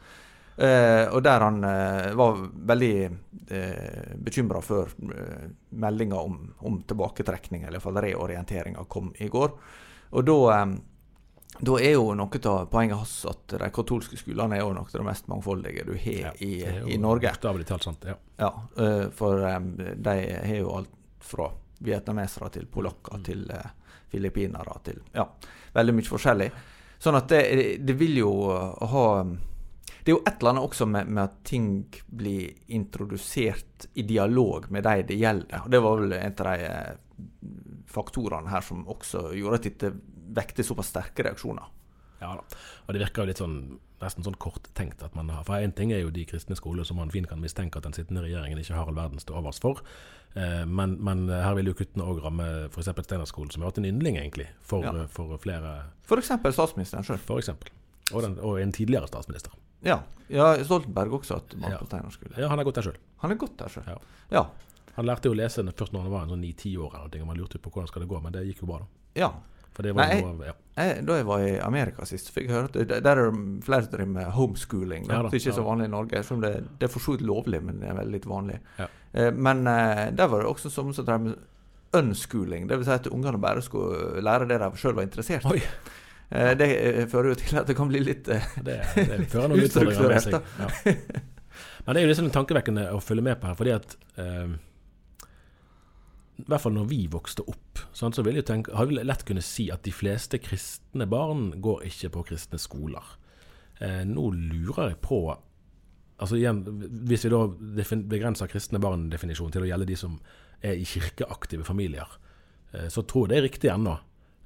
Uh, 0.58 1.14
og 1.14 1.22
der 1.22 1.44
han 1.46 1.60
uh, 1.62 2.16
var 2.18 2.40
veldig 2.66 3.10
uh, 3.52 4.16
bekymra 4.18 4.62
før 4.66 4.90
uh, 5.06 5.44
meldinga 5.70 6.18
om, 6.18 6.40
om, 6.66 6.80
tilbaketrekning, 6.82 7.62
eller 7.68 7.78
iallfall 7.78 8.00
reorienteringa, 8.02 8.88
kom 8.90 9.12
i 9.22 9.28
går. 9.30 9.54
Og 10.10 10.26
da, 10.26 10.64
um, 10.64 10.74
da 11.60 11.78
er 11.78 11.94
jo 11.94 12.10
noe 12.18 12.42
av 12.50 12.66
poenget 12.74 12.98
hans 12.98 13.14
at 13.30 13.54
de 13.54 13.70
katolske 13.70 14.18
skolene 14.18 14.58
er 14.58 14.66
jo 14.66 14.74
noe 14.74 14.90
av 14.90 14.98
det 14.98 15.06
mest 15.06 15.30
mangfoldige 15.30 15.86
du 15.86 15.94
har 15.94 16.32
ja, 16.32 16.34
i, 16.42 16.66
i, 16.66 16.98
Norge. 16.98 17.36
Talt 17.38 17.86
sant, 17.86 18.10
ja. 18.10 18.18
ja 18.42 18.52
for 19.14 19.46
um, 19.46 19.76
de 19.78 20.20
har 20.42 20.58
jo 20.58 20.74
alt 20.80 20.94
fra 21.22 21.52
vietnamesere 21.86 22.50
til 22.50 22.66
polakker 22.72 23.20
mm. 23.20 23.24
til 23.28 23.46
uh, 23.54 23.68
filippinere 24.12 24.80
til 24.86 25.02
ja, 25.16 25.28
veldig 25.76 25.96
mye 25.98 26.10
forskjellig. 26.10 26.50
Sånn 26.98 27.20
at 27.20 27.30
det, 27.30 27.44
det 27.86 27.96
vil 27.98 28.18
jo 28.24 28.32
ha 28.94 29.06
det 30.08 30.14
er 30.14 30.16
jo 30.16 30.24
et 30.24 30.38
eller 30.40 30.54
annet 30.54 30.64
også 30.64 30.86
med, 30.88 31.10
med, 31.12 31.24
at 31.26 31.40
ting 31.44 31.66
blir 32.08 32.54
introdusert 32.72 33.90
i 34.00 34.06
dialog 34.08 34.70
med 34.72 34.86
de 34.88 35.02
det 35.10 35.18
gjelder. 35.20 35.66
Og 35.66 35.74
Det 35.74 35.82
var 35.84 36.00
vel 36.00 36.14
en 36.16 36.32
av 36.32 36.48
de 36.48 36.70
eh, 36.70 37.82
faktorene 37.92 38.54
her 38.54 38.64
som 38.64 38.86
også 38.88 39.26
gjorde 39.36 39.60
at 39.60 39.68
dette 39.68 39.92
vekte 40.38 40.64
såpass 40.64 40.94
sterke 40.94 41.26
reaksjoner. 41.28 41.68
Ja 42.22 42.34
da. 42.40 42.62
Og 42.86 42.96
det 42.96 43.04
virker 43.04 43.24
jo 43.24 43.32
litt 43.32 43.42
sånn 43.42 43.60
nesten 44.02 44.26
sånn 44.26 44.38
korttenkt 44.38 45.02
at 45.02 45.16
man 45.18 45.32
har 45.34 45.46
For 45.48 45.64
én 45.64 45.74
ting 45.74 45.90
er 45.94 46.04
jo 46.04 46.12
de 46.14 46.26
kristne 46.30 46.58
skoler 46.58 46.86
som 46.86 47.00
man 47.02 47.10
fint 47.14 47.30
kan 47.30 47.42
mistenke 47.42 47.80
at 47.80 47.88
den 47.88 47.96
sittende 47.98 48.22
regjeringen 48.26 48.60
ikke 48.62 48.78
har 48.78 48.90
all 48.90 48.98
verdens 48.98 49.26
til 49.26 49.38
overs 49.40 49.62
for. 49.64 49.82
Eh, 50.38 50.66
men, 50.70 50.98
men, 51.04 51.26
her 51.32 51.56
vil 51.58 51.72
jo 51.72 51.78
kuttene 51.80 52.06
òg 52.06 52.22
ramme 52.22 52.48
f.eks. 52.68 52.92
Steinerskolen, 53.08 53.50
som 53.54 53.64
har 53.64 53.72
vært 53.72 53.82
en 53.82 53.90
yndling 53.90 54.20
egentlig 54.20 54.46
for, 54.62 54.86
ja. 54.86 55.08
for 55.14 55.34
flere 55.42 55.74
F.eks. 56.06 56.30
statsministeren 56.54 57.08
sjøl. 57.08 57.24
Og, 58.14 58.22
den, 58.24 58.38
og, 58.38 58.60
en 58.62 58.76
tidligere 58.76 59.10
statsminister. 59.10 59.58
Ja. 59.86 60.00
ja 60.32 60.54
Stoltenberg 60.62 61.18
også 61.18 61.42
at 61.42 61.58
man 61.58 61.74
ja. 61.74 61.82
på 61.82 61.90
Steinerskolen. 61.90 62.38
Ja, 62.38 62.52
han 62.54 62.62
har 62.62 62.70
gått 62.70 62.80
der 62.80 62.92
sjøl. 62.92 63.02
Han 63.24 63.34
har 63.34 63.42
gått 63.42 63.58
der 63.60 63.74
sjøl. 63.74 63.90
Ja. 63.90 63.98
ja. 64.38 64.46
Han 64.98 65.06
lærte 65.10 65.30
jo 65.30 65.36
å 65.36 65.38
lese 65.38 65.66
først 65.66 65.94
når 65.94 66.06
han 66.06 66.14
var 66.14 66.30
sånn 66.30 66.42
ni-ti 66.42 66.78
år, 66.82 67.02
og 67.06 67.20
man 67.26 67.38
lurte 67.38 67.62
på 67.62 67.74
hvordan 67.74 67.90
skal 67.90 68.06
det 68.06 68.10
gå, 68.10 68.22
men 68.22 68.34
det 68.34 68.48
gikk 68.48 68.64
jo 68.64 68.70
bra, 68.72 68.80
da. 68.82 68.88
Ja, 69.18 69.30
Nei, 69.78 70.22
noe, 70.24 70.48
ja. 70.50 70.54
jeg, 70.78 71.02
da 71.06 71.18
jeg 71.20 71.28
var 71.28 71.44
i 71.46 71.52
Amerika 71.62 72.06
sist, 72.10 72.32
fikk 72.34 72.48
jeg 72.48 72.56
høre 72.56 72.70
at 72.72 72.78
der 72.90 73.12
er 73.12 73.28
det 73.28 73.66
flere 73.66 73.86
som 73.86 73.94
driver 73.94 74.14
med 74.16 74.32
homeschooling. 74.38 75.06
Ja, 75.10 75.22
det 75.26 75.36
er 75.36 75.42
ikke 75.42 75.58
så 75.60 75.66
vanlig 75.68 75.90
i 75.90 75.94
Norge. 75.94 76.24
Det, 76.24 76.54
det, 76.80 76.88
er 76.88 76.94
for 76.94 77.04
så 77.04 77.14
vidt 77.16 77.26
lovlig, 77.28 77.62
men 77.66 77.84
det 77.84 77.92
er 77.92 78.00
veldig 78.00 78.16
litt 78.16 78.28
vanlig. 78.30 78.58
Ja. 78.80 78.90
Eh, 79.14 79.30
men 79.36 79.68
eh, 79.70 80.08
der 80.18 80.34
var 80.34 80.44
det 80.44 80.50
også 80.50 80.74
som 80.74 80.90
som 80.96 81.06
drev 81.08 81.28
med 81.28 81.38
unschooling. 81.98 82.68
Dvs. 82.70 82.86
Si 82.90 82.96
at 82.98 83.08
ungene 83.14 83.40
bare 83.42 83.64
skulle 83.66 84.22
lære 84.24 84.50
det 84.50 84.60
de 84.64 84.72
sjøl 84.82 84.98
var 84.98 85.08
interessert 85.08 85.48
i. 85.54 85.62
Eh, 86.30 86.54
det 86.60 86.68
eh, 86.76 87.04
fører 87.08 87.32
jo 87.32 87.40
til 87.40 87.62
at 87.62 87.70
det 87.70 87.76
kan 87.78 87.88
bli 87.88 88.02
litt 88.04 88.28
eh, 88.34 88.48
det, 88.60 88.82
det 88.98 89.20
fører 89.32 89.54
noen 89.54 89.68
utfordringer 89.68 90.14
med 90.14 90.26
seg. 90.26 90.40
Ja. 90.62 91.22
Men 91.88 91.96
det 91.96 92.02
er 92.02 92.04
jo 92.04 92.10
liksom 92.12 92.32
tankevekkende 92.36 92.90
å 92.92 92.98
følge 93.00 93.24
med 93.24 93.40
på 93.40 93.48
her, 93.48 93.56
fordi 93.56 93.72
at 93.72 93.94
eh, 94.20 94.50
i 96.38 96.46
hvert 96.46 96.62
fall 96.62 96.76
når 96.76 96.90
vi 96.92 97.00
vokste 97.10 97.46
opp, 97.50 97.82
sånn, 97.98 98.14
så 98.14 98.24
vil 98.26 98.38
jeg 98.38 98.46
tenke, 98.50 98.74
har 98.78 98.86
vi 98.90 99.00
lett 99.00 99.26
kunne 99.26 99.44
si 99.46 99.68
at 99.74 99.84
de 99.88 99.94
fleste 99.96 100.38
kristne 100.42 101.08
barn 101.10 101.50
går 101.64 101.88
ikke 101.90 102.12
på 102.14 102.26
kristne 102.32 102.60
skoler. 102.62 103.16
Eh, 103.82 104.04
nå 104.06 104.30
lurer 104.34 104.92
jeg 104.92 105.00
på 105.06 105.22
altså 106.18 106.38
igjen, 106.38 106.64
Hvis 107.06 107.28
vi 107.28 107.30
da 107.30 107.44
begrenser 108.10 108.50
kristne 108.50 108.82
barn-definisjonen 108.82 109.54
til 109.54 109.66
å 109.66 109.70
gjelde 109.70 109.90
de 109.90 109.98
som 110.00 110.16
er 110.66 110.78
i 110.78 110.86
kirkeaktive 110.86 111.66
familier, 111.66 112.10
eh, 112.74 112.88
så 112.90 113.04
tror 113.06 113.28
jeg 113.28 113.34
det 113.34 113.38
er 113.38 113.48
riktig 113.50 113.74
ennå. 113.74 113.98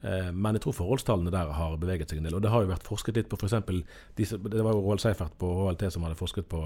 Eh, 0.01 0.31
men 0.31 0.57
jeg 0.57 0.65
tror 0.65 0.75
forholdstallene 0.79 1.31
der 1.33 1.53
har 1.55 1.77
beveget 1.79 2.11
seg 2.11 2.19
en 2.19 2.27
del. 2.27 2.35
Og 2.35 2.43
det 2.43 2.51
har 2.51 2.63
jo 2.63 2.71
vært 2.73 2.87
forsket 2.87 3.19
litt 3.19 3.31
på 3.31 3.39
f.eks. 3.39 3.55
De, 4.17 4.25
det 4.25 4.65
var 4.65 4.75
jo 4.75 4.83
Roald 4.83 5.03
Seifert 5.03 5.37
på 5.39 5.51
HLT 5.61 5.87
som 5.93 6.07
hadde 6.07 6.19
forsket 6.19 6.49
på 6.51 6.65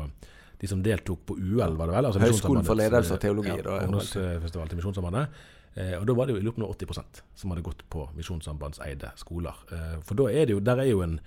de 0.62 0.70
som 0.72 0.84
deltok 0.84 1.26
på 1.28 1.38
UL, 1.38 1.76
var 1.76 1.90
det 1.90 1.98
vel? 1.98 2.10
Altså 2.10 2.24
Høgskolen 2.24 2.68
for 2.68 2.80
ledelse 2.80 3.18
og 3.18 3.22
teologi. 3.24 3.54
Ja, 3.54 3.80
Ungdomsfestival 3.86 4.72
til 4.72 4.80
Misjonssambandet. 4.80 5.42
Eh, 5.76 5.96
og 6.00 6.06
Da 6.08 6.14
var 6.14 6.28
det 6.28 6.36
jo 6.36 6.40
i 6.40 6.46
løpet 6.46 6.64
av 6.64 6.76
80% 6.76 7.24
som 7.36 7.52
hadde 7.52 7.66
gått 7.66 7.84
på 7.92 8.06
Misjonssambandseide 8.16 9.12
skoler. 9.20 9.58
Eh, 9.72 9.98
for 10.08 10.16
da 10.16 10.30
er 10.32 10.46
det 10.48 10.56
jo, 10.56 10.62
der 10.64 10.80
er 10.80 10.88
jo 10.88 11.02
en, 11.04 11.20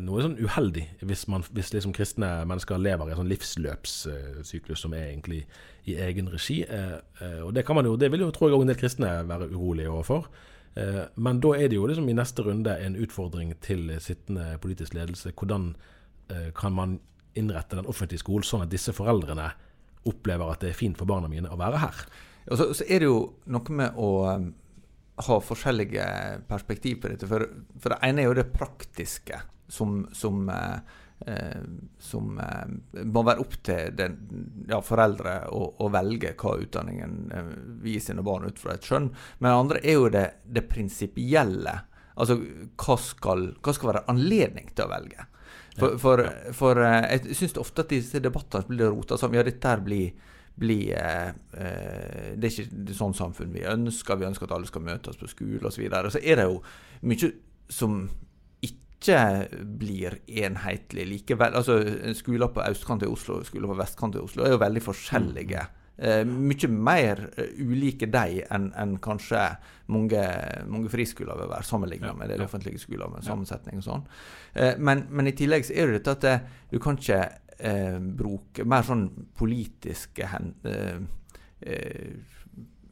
noe 0.00 0.22
sånn 0.24 0.38
uheldig 0.40 0.86
hvis, 1.04 1.26
man, 1.28 1.44
hvis 1.52 1.74
liksom 1.74 1.92
kristne 1.92 2.30
mennesker 2.48 2.80
lever 2.80 3.10
i 3.10 3.12
en 3.12 3.20
sånn 3.20 3.28
livsløpssyklus 3.28 4.86
som 4.86 4.94
er 4.96 5.10
egentlig 5.10 5.42
i 5.84 5.98
egen 6.00 6.30
regi. 6.32 6.62
Eh, 6.64 6.96
eh, 7.20 7.42
og 7.44 7.52
Det 7.54 7.66
kan 7.66 7.76
man 7.76 7.84
jo, 7.84 7.98
det 8.00 8.10
vil 8.12 8.24
jo 8.24 8.32
tror 8.32 8.48
jeg 8.48 8.56
også 8.56 8.68
en 8.68 8.72
del 8.72 8.80
kristne 8.80 9.12
være 9.28 9.52
urolige 9.52 9.92
overfor. 9.92 10.30
Eh, 10.74 11.04
men 11.16 11.40
da 11.44 11.52
er 11.58 11.68
det 11.68 11.76
jo 11.76 11.86
liksom 11.86 12.08
i 12.08 12.16
neste 12.16 12.42
runde 12.46 12.72
en 12.80 12.96
utfordring 12.96 13.52
til 13.60 13.92
sittende 14.00 14.56
politisk 14.62 14.94
ledelse. 14.94 15.34
Hvordan 15.36 15.74
eh, 16.30 16.48
kan 16.56 16.72
man 16.72 17.00
innrette 17.38 17.78
den 17.78 17.88
offentlige 17.88 18.22
skolen 18.22 18.46
sånn 18.46 18.64
at 18.66 18.72
disse 18.72 18.94
foreldrene 18.96 19.50
opplever 20.08 20.50
at 20.50 20.64
det 20.64 20.72
er 20.72 20.78
fint 20.78 20.98
for 20.98 21.08
barna 21.08 21.30
mine 21.30 21.50
å 21.52 21.58
være 21.60 21.82
her. 21.82 22.02
Ja, 22.46 22.56
så, 22.58 22.72
så 22.74 22.86
er 22.88 23.02
det 23.02 23.10
jo 23.10 23.20
noe 23.54 23.76
med 23.78 24.00
å 24.00 24.08
um, 24.26 24.48
ha 25.22 25.38
forskjellige 25.44 26.06
perspektiv 26.48 27.02
på 27.02 27.12
dette. 27.12 27.28
For, 27.30 27.44
for, 27.78 27.94
det 27.94 28.00
ene 28.08 28.24
er 28.24 28.30
jo 28.30 28.38
det 28.40 28.50
praktiske, 28.54 29.38
som, 29.70 30.02
som, 30.16 30.48
uh, 30.50 30.80
uh, 31.28 31.62
som 32.02 32.34
eh, 32.42 33.04
må 33.06 33.22
være 33.24 33.44
opp 33.44 33.54
til 33.64 33.94
den, 33.96 34.18
ja, 34.68 34.82
foreldre 34.84 35.36
å, 35.54 35.62
å, 35.84 35.92
velge 35.94 36.34
hva 36.40 36.56
utdanningen 36.64 37.16
vil 37.84 37.94
gir 37.94 38.04
sine 38.08 38.26
barn 38.26 38.50
ut 38.50 38.60
fra 38.60 38.74
et 38.74 38.90
skjønn. 38.90 39.12
Men 39.38 39.48
det 39.48 39.56
andre 39.60 39.84
er 39.86 39.98
jo 40.00 40.12
det, 40.12 40.26
det 40.44 40.66
prinsipielle 40.72 41.78
Altså, 42.12 42.34
hva 42.76 42.94
skal, 43.00 43.46
hva 43.64 43.72
skal 43.72 43.88
være 43.88 44.02
anledning 44.12 44.66
til 44.76 44.84
å 44.84 44.90
velge? 44.90 45.24
For, 45.78 45.96
for, 46.00 46.22
for 46.56 46.80
eh, 46.84 47.06
jeg 47.14 47.36
syns 47.38 47.56
ofte 47.60 47.84
at 47.84 47.92
disse 47.94 48.20
debattene 48.22 48.68
blir 48.68 48.92
rota 48.92 49.16
sammen. 49.20 49.40
Ja, 49.40 49.46
dette 49.46 49.70
her 49.70 49.80
blir, 49.84 50.10
blir 50.60 50.90
eh, 50.98 51.30
eh, 51.56 52.32
Det 52.36 52.48
er 52.48 52.52
ikke 52.52 52.82
et 52.82 52.96
sånn 52.98 53.16
samfunn 53.16 53.54
vi 53.54 53.64
ønsker. 53.68 54.20
Vi 54.20 54.28
ønsker 54.28 54.48
at 54.48 54.56
alle 54.58 54.68
skal 54.68 54.84
møtes 54.84 55.20
på 55.20 55.30
skole 55.30 55.62
osv. 55.62 55.78
Så, 55.78 55.84
videre. 55.84 56.12
så 56.12 56.20
er 56.22 56.42
det 56.42 56.48
jo 56.50 56.60
mye 57.08 57.32
som 57.72 58.02
ikke 58.62 59.16
blir 59.80 60.20
enhetlig 60.28 61.08
likevel. 61.16 61.56
Altså, 61.58 61.80
Skoler 62.18 62.52
på 62.52 62.64
østkant 62.68 63.06
i 63.06 63.10
Oslo 63.10 63.40
og 63.40 63.48
skoler 63.48 63.72
på 63.72 63.80
vestkant 63.80 64.18
i 64.18 64.22
Oslo 64.22 64.44
er 64.44 64.54
jo 64.54 64.60
veldig 64.62 64.84
forskjellige. 64.90 65.64
Mm 65.68 65.78
eh, 66.02 66.24
mye 66.26 66.68
mer 66.72 67.22
uh, 67.38 67.46
ulike 67.62 68.10
de 68.10 68.42
enn 68.50 68.72
en 68.78 68.98
kanskje 69.02 69.46
mange, 69.92 70.24
mange 70.70 70.90
friskoler 70.92 71.38
vil 71.38 71.50
være, 71.50 71.66
sammenlignet 71.66 72.18
med 72.18 72.32
det 72.32 72.40
offentlige 72.44 72.82
skoler 72.82 73.10
med 73.12 73.24
sammensetning 73.26 73.80
og 73.82 73.86
sånn. 73.86 74.04
Eh, 74.54 74.74
men, 74.78 75.06
men, 75.10 75.30
i 75.30 75.36
tillegg 75.36 75.66
så 75.68 75.76
er 75.76 75.90
det 75.90 76.00
dette 76.00 76.16
at 76.16 76.26
det, 76.26 76.36
eh, 76.36 76.60
du 76.72 76.78
kan 76.82 76.98
ikke 76.98 77.22
eh, 77.58 77.98
bruke 78.22 78.66
mer 78.68 78.86
sånn 78.86 79.08
politiske 79.38 80.28
hen, 80.32 80.54
eh, 80.68 81.02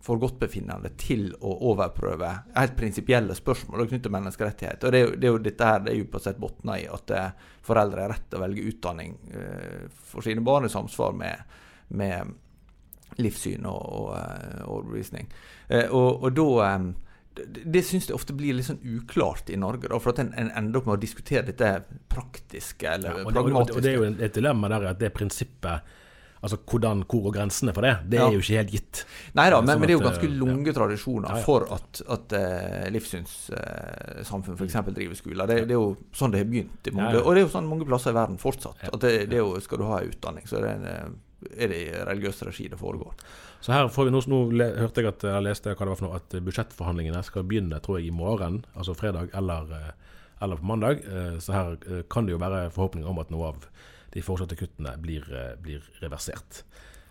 forgodtbefinnende 0.00 0.92
til 0.98 1.26
å 1.44 1.52
overprøve 1.70 2.28
helt 2.54 2.76
prinsipielle 2.78 3.34
spørsmål 3.36 3.84
knyttet 3.84 4.06
til 4.06 4.14
menneskerettigheter. 4.14 4.86
Og 4.88 4.94
det 4.94 5.00
er, 5.00 5.04
jo, 5.04 5.16
det 5.16 5.26
er 5.28 5.34
jo 5.34 5.40
dette 5.44 5.72
her 5.72 5.82
det 5.84 5.92
er 5.92 5.98
jo 5.98 6.06
på 6.12 6.22
sett 6.24 6.38
bunna 6.40 6.78
i 6.80 6.86
at 6.88 7.12
foreldre 7.66 8.06
har 8.06 8.14
rett 8.14 8.30
til 8.30 8.40
å 8.40 8.44
velge 8.46 8.64
utdanning 8.70 9.18
for 10.08 10.24
sine 10.24 10.44
barn 10.46 10.70
i 10.70 10.72
samsvar 10.72 11.12
med, 11.18 11.52
med 12.00 12.32
livssyn 13.18 13.66
og, 13.68 13.80
og, 14.00 14.10
eh, 14.18 14.64
overbevisning. 14.66 15.30
Eh, 15.68 15.86
og, 15.86 16.24
og, 16.24 16.34
da 16.36 16.78
det, 17.40 17.64
det 17.64 17.82
syns 17.86 18.08
jeg 18.10 18.16
ofte 18.16 18.34
blir 18.36 18.56
litt 18.56 18.68
sånn 18.68 18.82
uklart 18.82 19.50
i 19.50 19.58
Norge. 19.60 19.88
Da, 19.88 20.00
for 20.02 20.14
at 20.14 20.22
en, 20.24 20.32
en 20.38 20.52
ender 20.58 20.80
opp 20.80 20.90
med 20.90 20.98
å 20.98 21.02
diskutere 21.02 21.46
dette 21.46 21.72
praktiske 22.10 22.90
eller 22.90 23.22
ja, 23.22 23.24
og 23.24 23.32
pragmatiske. 23.32 23.78
Og 23.78 23.86
det 23.86 23.92
er 23.92 23.98
jo 23.98 24.28
et 24.28 24.36
dilemma 24.36 24.70
der 24.72 24.90
at 24.92 25.02
det 25.02 25.12
prinsippet 25.16 25.96
Altså 26.40 26.56
hvordan, 26.56 27.02
Hvor 27.04 27.26
går 27.26 27.34
grensene 27.34 27.72
for 27.76 27.84
det? 27.84 27.96
Det 28.08 28.16
ja. 28.16 28.26
er 28.26 28.32
jo 28.32 28.40
ikke 28.40 28.56
helt 28.56 28.70
gitt. 28.72 29.00
Nei 29.36 29.44
da, 29.52 29.58
men, 29.60 29.74
sånn 29.74 29.80
men, 29.82 29.88
det 29.90 29.92
er 29.92 29.98
jo 29.98 30.04
ganske 30.06 30.28
lange 30.32 30.70
ja. 30.70 30.74
tradisjoner 30.78 31.34
ja, 31.36 31.40
for 31.44 31.66
at, 31.76 32.00
at 32.16 32.36
uh, 32.36 32.86
livssynssamfunn 32.94 34.56
uh, 34.56 34.62
f.eks. 34.62 34.78
driver 34.88 35.18
skoler. 35.18 35.50
Det, 35.50 35.58
det, 35.68 35.76
er 35.76 35.76
jo 35.76 35.90
sånn 36.16 36.32
det 36.32 36.40
har 36.40 36.48
begynt. 36.48 36.88
i 36.88 36.94
mange, 36.96 37.20
Og 37.20 37.36
det 37.36 37.42
er 37.42 37.44
jo 37.44 37.50
sånn 37.52 37.68
mange 37.68 37.88
plasser 37.88 38.14
i 38.14 38.16
verden 38.16 38.40
fortsatt. 38.40 38.86
at 38.88 39.02
det, 39.04 39.12
det 39.28 39.36
er 39.36 39.44
jo, 39.44 39.60
Skal 39.60 39.82
du 39.82 39.86
ha 39.90 40.00
utdanning, 40.06 40.48
så 40.48 40.62
er 40.62 40.64
det 40.64 40.72
en 40.78 41.18
er 41.56 41.72
det 41.72 41.78
i 41.80 41.92
religiøs 42.08 42.42
regi 42.48 42.68
det 42.68 42.78
foregår. 42.80 43.14
Så 43.60 43.72
her 43.72 43.88
får 43.92 44.08
vi 44.08 44.12
nå, 44.14 44.22
nå 44.32 44.40
hørte 44.80 45.02
jeg 45.02 45.10
at 45.10 45.24
jeg 45.26 45.44
leste 45.44 45.74
hva 45.74 45.86
det 45.86 45.92
var 45.92 46.00
for 46.00 46.08
noe, 46.08 46.20
at 46.20 46.36
budsjettforhandlingene 46.46 47.22
skal 47.26 47.46
begynne 47.48 47.80
tror 47.84 48.00
jeg, 48.00 48.10
i 48.10 48.16
morgen, 48.16 48.62
altså 48.74 48.96
fredag 48.96 49.32
eller, 49.36 49.72
eh, 49.76 50.20
eller 50.44 50.60
på 50.60 50.70
mandag. 50.70 51.04
Eh, 51.04 51.38
så 51.44 51.56
her 51.56 51.74
eh, 51.80 52.04
kan 52.12 52.28
det 52.28 52.36
jo 52.36 52.42
være 52.42 52.68
forhåpninger 52.74 53.10
om 53.10 53.20
at 53.22 53.32
noe 53.32 53.52
av 53.52 53.66
de 54.14 54.24
foreslåtte 54.26 54.58
kuttene 54.58 54.96
blir, 54.98 55.26
blir 55.62 55.84
reversert. 56.02 56.64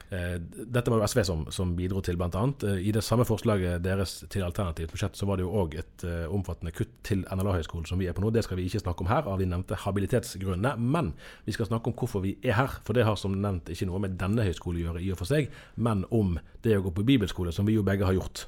Eh, 0.09 0.41
dette 0.41 0.89
var 0.89 1.03
jo 1.03 1.07
SV 1.07 1.19
som, 1.27 1.41
som 1.53 1.75
bidro 1.77 2.01
til, 2.01 2.17
bl.a. 2.17 2.41
Eh, 2.65 2.81
I 2.89 2.93
det 2.95 3.03
samme 3.05 3.27
forslaget 3.29 3.83
deres 3.85 4.15
til 4.33 4.45
alternativt 4.45 4.93
budsjett, 4.93 5.17
så 5.17 5.27
var 5.29 5.37
det 5.37 5.45
jo 5.45 5.51
òg 5.61 5.75
et 5.77 6.05
uh, 6.07 6.31
omfattende 6.33 6.73
kutt 6.73 6.95
til 7.05 7.21
NLA-høgskolen 7.29 7.85
som 7.85 8.01
vi 8.01 8.07
er 8.09 8.15
på 8.17 8.23
nå. 8.23 8.31
Det 8.33 8.41
skal 8.45 8.57
vi 8.57 8.65
ikke 8.65 8.81
snakke 8.81 9.05
om 9.05 9.11
her 9.11 9.27
av 9.29 9.37
de 9.41 9.45
nevnte 9.49 9.77
habilitetsgrunnene. 9.83 10.73
Men 10.81 11.11
vi 11.45 11.53
skal 11.53 11.69
snakke 11.69 11.91
om 11.91 11.97
hvorfor 11.99 12.23
vi 12.25 12.35
er 12.41 12.57
her. 12.57 12.79
For 12.87 12.97
det 12.97 13.05
har 13.05 13.19
som 13.21 13.35
nevnt 13.37 13.69
ikke 13.69 13.89
noe 13.89 14.01
med 14.01 14.17
denne 14.21 14.47
høyskolen 14.47 14.81
å 14.81 14.87
gjøre 14.87 15.03
i 15.05 15.11
og 15.13 15.19
for 15.21 15.29
seg, 15.29 15.51
men 15.77 16.01
om 16.15 16.39
det 16.65 16.79
å 16.79 16.87
gå 16.87 16.93
på 16.97 17.05
bibelskole, 17.05 17.53
som 17.53 17.69
vi 17.69 17.77
jo 17.77 17.85
begge 17.85 18.07
har 18.07 18.17
gjort. 18.17 18.47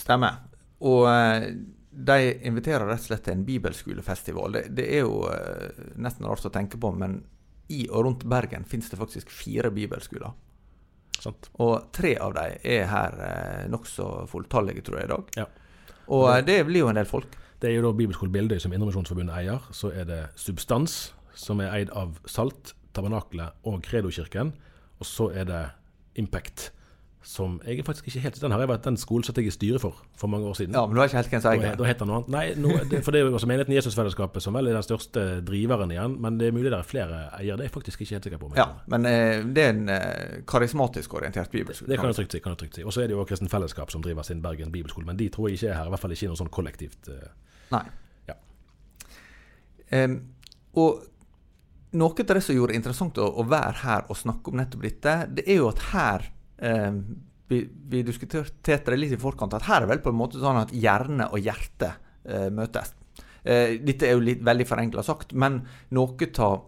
Stemmer. 0.00 0.40
Og 0.82 1.04
de 1.92 2.16
inviterer 2.48 2.86
rett 2.88 3.02
og 3.02 3.10
slett 3.10 3.26
til 3.26 3.36
en 3.36 3.44
bibelskolefestival. 3.46 4.56
Det, 4.56 4.64
det 4.80 4.88
er 4.96 5.04
jo 5.04 5.20
nesten 6.00 6.26
rart 6.26 6.48
å 6.48 6.54
tenke 6.54 6.80
på, 6.80 6.90
men 6.96 7.20
i 7.72 7.84
og 7.90 8.08
rundt 8.08 8.24
Bergen 8.28 8.64
finnes 8.68 8.88
det 8.90 8.98
faktisk 9.00 9.30
fire 9.32 9.70
bibelskoler. 9.74 10.32
Sant. 11.22 11.48
Og 11.62 11.92
tre 11.94 12.16
av 12.18 12.34
dem 12.34 12.56
er 12.66 12.88
her 12.90 13.18
eh, 13.28 13.64
nokså 13.70 14.26
fulltallige, 14.30 14.82
tror 14.86 14.98
jeg, 14.98 15.06
i 15.06 15.12
dag. 15.12 15.32
Ja. 15.44 15.46
Og 16.12 16.26
det, 16.42 16.46
det, 16.50 16.58
blir 16.66 16.82
jo 16.82 16.90
en 16.90 16.98
del 16.98 17.08
folk. 17.08 17.36
Det 17.62 17.70
er 17.70 17.76
jo 17.76 17.84
da 17.86 17.92
Bibelskole 17.94 18.32
Bildøy 18.34 18.58
som 18.58 18.74
Indremisjonsforbundet 18.74 19.36
eier. 19.38 19.68
Så 19.70 19.92
er 19.94 20.08
det 20.08 20.22
Substans, 20.40 21.12
som 21.38 21.62
er 21.62 21.70
eid 21.76 21.92
av 21.94 22.18
Salt, 22.26 22.74
Tabernaklet 22.96 23.54
og 23.68 23.78
Kredokirken. 23.86 24.50
Og 24.98 25.06
så 25.06 25.30
er 25.30 25.46
det 25.48 25.62
Impact, 26.18 26.72
som 27.22 27.60
jeg 27.62 27.78
er 27.78 27.86
faktisk 27.86 28.08
ikke 28.10 28.20
helt 28.24 28.40
Den 28.42 28.52
har 28.54 28.62
jeg 28.64 28.68
vært 28.72 28.86
den 28.86 28.96
skolen 28.98 29.24
satt 29.26 29.38
jeg 29.38 29.46
i 29.46 29.54
styret 29.54 29.82
for 29.82 30.00
for 30.18 30.30
mange 30.30 30.48
år 30.50 30.56
siden. 30.58 30.74
Ja, 30.74 30.86
Men 30.86 30.96
du 30.96 31.00
har 31.00 31.10
ikke 31.10 31.20
helt 31.20 31.30
hvem 31.30 31.42
som 31.44 31.52
eier 31.52 31.76
Da 31.78 31.86
heter 31.86 32.08
noe 32.08 32.16
annet. 32.20 32.30
Nei, 32.34 32.44
no, 32.58 32.72
det, 32.90 33.02
for 33.06 33.14
det 33.14 33.20
er 33.20 33.28
jo 33.28 33.36
også 33.38 33.48
menigheten 33.50 33.74
Jesusfellesskapet 33.76 34.44
som 34.44 34.56
vel 34.58 34.70
er 34.70 34.78
den 34.78 34.86
største 34.86 35.24
driveren 35.46 35.94
igjen. 35.94 36.16
Men 36.22 36.40
det 36.40 36.48
er 36.50 36.56
mulig 36.56 36.72
det 36.72 36.78
er 36.80 36.88
flere 36.88 37.20
eiere. 37.38 37.60
Det 37.60 37.66
er 37.66 37.70
jeg 37.70 37.74
faktisk 37.76 38.02
ikke 38.02 38.16
helt 38.16 38.28
sikker 38.28 38.42
på. 38.42 38.50
Ja, 38.58 38.66
men 38.92 39.06
eh, 39.06 39.44
det 39.46 39.66
er 39.66 39.74
en 39.76 39.94
eh, 39.94 40.42
karismatisk 40.50 41.14
orientert 41.20 41.54
bibelskole. 41.54 41.92
Det 41.92 42.00
kan 42.00 42.10
du 42.10 42.18
trygt 42.18 42.34
si. 42.34 42.42
kan 42.42 42.56
du 42.56 42.62
trygt 42.64 42.80
si. 42.80 42.86
Og 42.86 42.94
så 42.94 43.04
er 43.04 43.12
det 43.12 43.16
jo 43.16 43.24
Kristen 43.28 43.50
Fellesskap 43.52 43.94
som 43.94 44.02
driver 44.02 44.26
sin 44.26 44.42
Bergen 44.42 44.74
bibelskole. 44.74 45.06
Men 45.06 45.20
de 45.20 45.30
tror 45.32 45.48
jeg 45.48 45.60
ikke 45.60 45.70
er 45.70 45.78
her. 45.78 45.86
I 45.90 45.94
hvert 45.94 46.04
fall 46.06 46.18
ikke 46.18 46.32
noe 46.32 46.42
sånn 46.42 46.52
kollektivt. 46.58 47.12
Eh, 47.12 47.32
Nei. 47.76 47.86
Ja. 48.30 48.38
Um, 49.94 50.20
og 50.82 51.08
noe 51.92 52.14
av 52.16 52.34
det 52.34 52.44
som 52.44 52.56
gjorde 52.56 52.72
det 52.72 52.80
interessant 52.80 53.18
å, 53.20 53.26
å 53.28 53.44
være 53.48 53.82
her 53.82 54.06
og 54.08 54.18
snakke 54.18 54.50
om 54.52 54.60
nettopp 54.60 54.86
dette, 54.86 55.16
det 55.38 55.44
er 55.46 55.60
jo 55.60 55.68
at 55.68 55.82
her 55.92 56.30
eh, 56.62 56.90
vi, 57.52 57.60
vi, 57.68 58.02
diskuterte 58.06 58.90
det 58.90 58.98
litt 58.98 59.14
i 59.16 59.20
forkant, 59.20 59.54
at 59.54 59.68
her 59.68 59.84
er 59.84 59.90
vel 59.90 60.02
på 60.04 60.12
en 60.12 60.18
måte 60.18 60.40
sånn 60.40 60.62
at 60.62 60.72
hjerne 60.74 61.28
og 61.32 61.42
hjerte 61.42 61.92
eh, 62.24 62.48
møtes. 62.54 62.94
Eh, 63.42 63.78
dette 63.82 64.08
er 64.08 64.16
jo 64.16 64.24
litt 64.24 64.44
veldig 64.46 64.68
forenkla 64.68 65.04
sagt, 65.06 65.34
men 65.34 65.62
noe 65.96 66.30
av 66.44 66.60